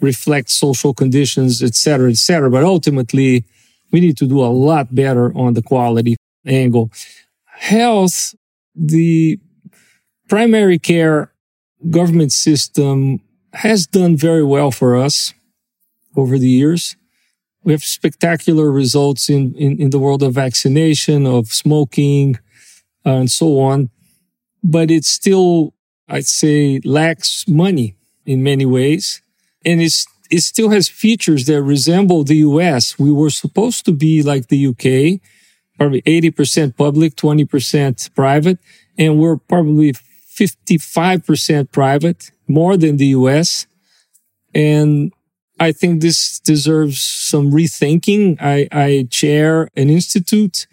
reflect 0.00 0.50
social 0.50 0.94
conditions, 0.94 1.62
et 1.62 1.74
cetera, 1.74 2.10
et 2.10 2.16
cetera. 2.16 2.48
But 2.48 2.62
ultimately, 2.62 3.44
we 3.94 4.00
need 4.00 4.16
to 4.16 4.26
do 4.26 4.40
a 4.40 4.50
lot 4.50 4.92
better 4.92 5.32
on 5.38 5.54
the 5.54 5.62
quality 5.62 6.16
angle. 6.44 6.90
Health, 7.44 8.34
the 8.74 9.38
primary 10.28 10.80
care 10.80 11.32
government 11.90 12.32
system 12.32 13.20
has 13.52 13.86
done 13.86 14.16
very 14.16 14.42
well 14.42 14.72
for 14.72 14.96
us 14.96 15.32
over 16.16 16.38
the 16.38 16.48
years. 16.48 16.96
We 17.62 17.70
have 17.70 17.84
spectacular 17.84 18.68
results 18.72 19.30
in, 19.30 19.54
in, 19.54 19.80
in 19.80 19.90
the 19.90 20.00
world 20.00 20.24
of 20.24 20.34
vaccination, 20.34 21.24
of 21.24 21.52
smoking, 21.52 22.40
uh, 23.06 23.20
and 23.20 23.30
so 23.30 23.60
on. 23.60 23.90
But 24.64 24.90
it 24.90 25.04
still, 25.04 25.72
I'd 26.08 26.26
say, 26.26 26.80
lacks 26.84 27.46
money 27.46 27.94
in 28.26 28.42
many 28.42 28.66
ways. 28.66 29.22
And 29.64 29.80
it's, 29.80 30.04
it 30.30 30.40
still 30.40 30.70
has 30.70 30.88
features 30.88 31.46
that 31.46 31.62
resemble 31.62 32.24
the 32.24 32.36
US. 32.36 32.98
We 32.98 33.12
were 33.12 33.30
supposed 33.30 33.84
to 33.86 33.92
be 33.92 34.22
like 34.22 34.48
the 34.48 34.66
UK, 34.66 35.20
probably 35.78 36.02
80% 36.02 36.76
public, 36.76 37.14
20% 37.16 38.14
private. 38.14 38.58
And 38.96 39.18
we're 39.18 39.36
probably 39.36 39.92
55% 39.92 41.70
private, 41.72 42.30
more 42.48 42.76
than 42.76 42.96
the 42.96 43.06
US. 43.06 43.66
And 44.54 45.12
I 45.60 45.72
think 45.72 46.00
this 46.00 46.40
deserves 46.40 47.00
some 47.00 47.52
rethinking. 47.52 48.38
I, 48.40 48.68
I 48.72 49.06
chair 49.10 49.68
an 49.76 49.90
institute 49.90 50.66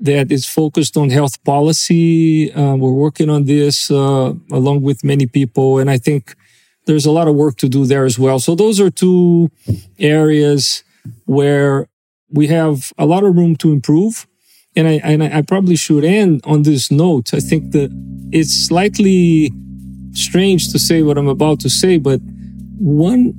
that 0.00 0.30
is 0.30 0.46
focused 0.46 0.96
on 0.96 1.10
health 1.10 1.42
policy. 1.44 2.52
Uh, 2.52 2.76
we're 2.76 2.92
working 2.92 3.30
on 3.30 3.44
this 3.44 3.90
uh, 3.90 4.34
along 4.50 4.82
with 4.82 5.02
many 5.02 5.26
people, 5.26 5.78
and 5.78 5.90
I 5.90 5.98
think 5.98 6.34
there's 6.86 7.06
a 7.06 7.12
lot 7.12 7.28
of 7.28 7.34
work 7.34 7.56
to 7.58 7.68
do 7.68 7.84
there 7.86 8.04
as 8.04 8.18
well. 8.18 8.38
So 8.38 8.54
those 8.54 8.80
are 8.80 8.90
two 8.90 9.50
areas 9.98 10.82
where 11.26 11.88
we 12.30 12.48
have 12.48 12.92
a 12.98 13.06
lot 13.06 13.24
of 13.24 13.36
room 13.36 13.56
to 13.56 13.72
improve. 13.72 14.26
And 14.74 14.88
I, 14.88 14.92
and 15.04 15.22
I 15.22 15.42
probably 15.42 15.76
should 15.76 16.02
end 16.02 16.40
on 16.44 16.62
this 16.62 16.90
note. 16.90 17.34
I 17.34 17.40
think 17.40 17.72
that 17.72 17.90
it's 18.32 18.66
slightly 18.66 19.52
strange 20.12 20.72
to 20.72 20.78
say 20.78 21.02
what 21.02 21.18
I'm 21.18 21.28
about 21.28 21.60
to 21.60 21.70
say, 21.70 21.98
but 21.98 22.20
one 22.78 23.34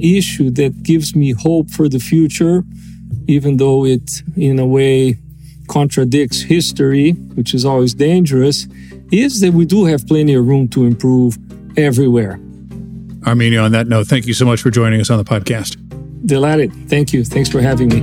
issue 0.00 0.50
that 0.50 0.82
gives 0.84 1.16
me 1.16 1.32
hope 1.32 1.70
for 1.70 1.88
the 1.88 1.98
future, 1.98 2.62
even 3.26 3.56
though 3.56 3.84
it, 3.84 4.22
in 4.36 4.58
a 4.60 4.66
way, 4.66 5.18
contradicts 5.68 6.42
history, 6.42 7.12
which 7.34 7.52
is 7.52 7.64
always 7.64 7.92
dangerous, 7.92 8.68
is 9.10 9.40
that 9.40 9.52
we 9.52 9.64
do 9.64 9.84
have 9.86 10.06
plenty 10.06 10.34
of 10.34 10.46
room 10.46 10.68
to 10.68 10.84
improve 10.84 11.36
everywhere. 11.76 12.38
Arminio, 13.26 13.64
on 13.64 13.72
that 13.72 13.88
note, 13.88 14.06
thank 14.06 14.26
you 14.26 14.34
so 14.34 14.46
much 14.46 14.62
for 14.62 14.70
joining 14.70 15.00
us 15.00 15.10
on 15.10 15.18
the 15.18 15.24
podcast. 15.24 15.76
Delighted. 16.24 16.72
Thank 16.88 17.12
you. 17.12 17.24
Thanks 17.24 17.48
for 17.48 17.60
having 17.60 17.88
me. 17.88 18.00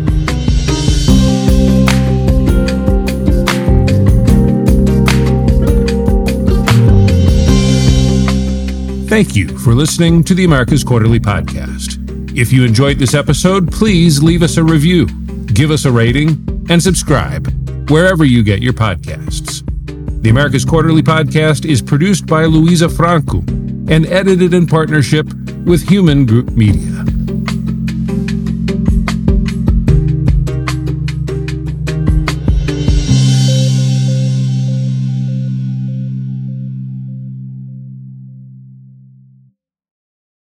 Thank 9.07 9.35
you 9.35 9.57
for 9.59 9.73
listening 9.73 10.25
to 10.25 10.33
the 10.33 10.43
Americas 10.43 10.83
Quarterly 10.83 11.19
Podcast. 11.19 12.01
If 12.37 12.51
you 12.51 12.65
enjoyed 12.65 12.97
this 12.97 13.13
episode, 13.13 13.71
please 13.71 14.21
leave 14.21 14.43
us 14.43 14.57
a 14.57 14.63
review, 14.63 15.05
give 15.53 15.71
us 15.71 15.85
a 15.85 15.91
rating, 15.91 16.65
and 16.69 16.83
subscribe 16.83 17.47
wherever 17.89 18.25
you 18.25 18.43
get 18.43 18.61
your 18.61 18.73
podcasts. 18.73 19.63
The 20.21 20.29
Americas 20.29 20.65
Quarterly 20.65 21.03
Podcast 21.03 21.63
is 21.63 21.81
produced 21.81 22.25
by 22.25 22.45
Luisa 22.45 22.89
Franco 22.89 23.41
and 23.87 24.05
edited 24.05 24.53
in 24.53 24.67
partnership 24.67 25.27
with 25.65 25.89
Human 25.89 26.25
Group 26.25 26.51
Media. 26.51 26.92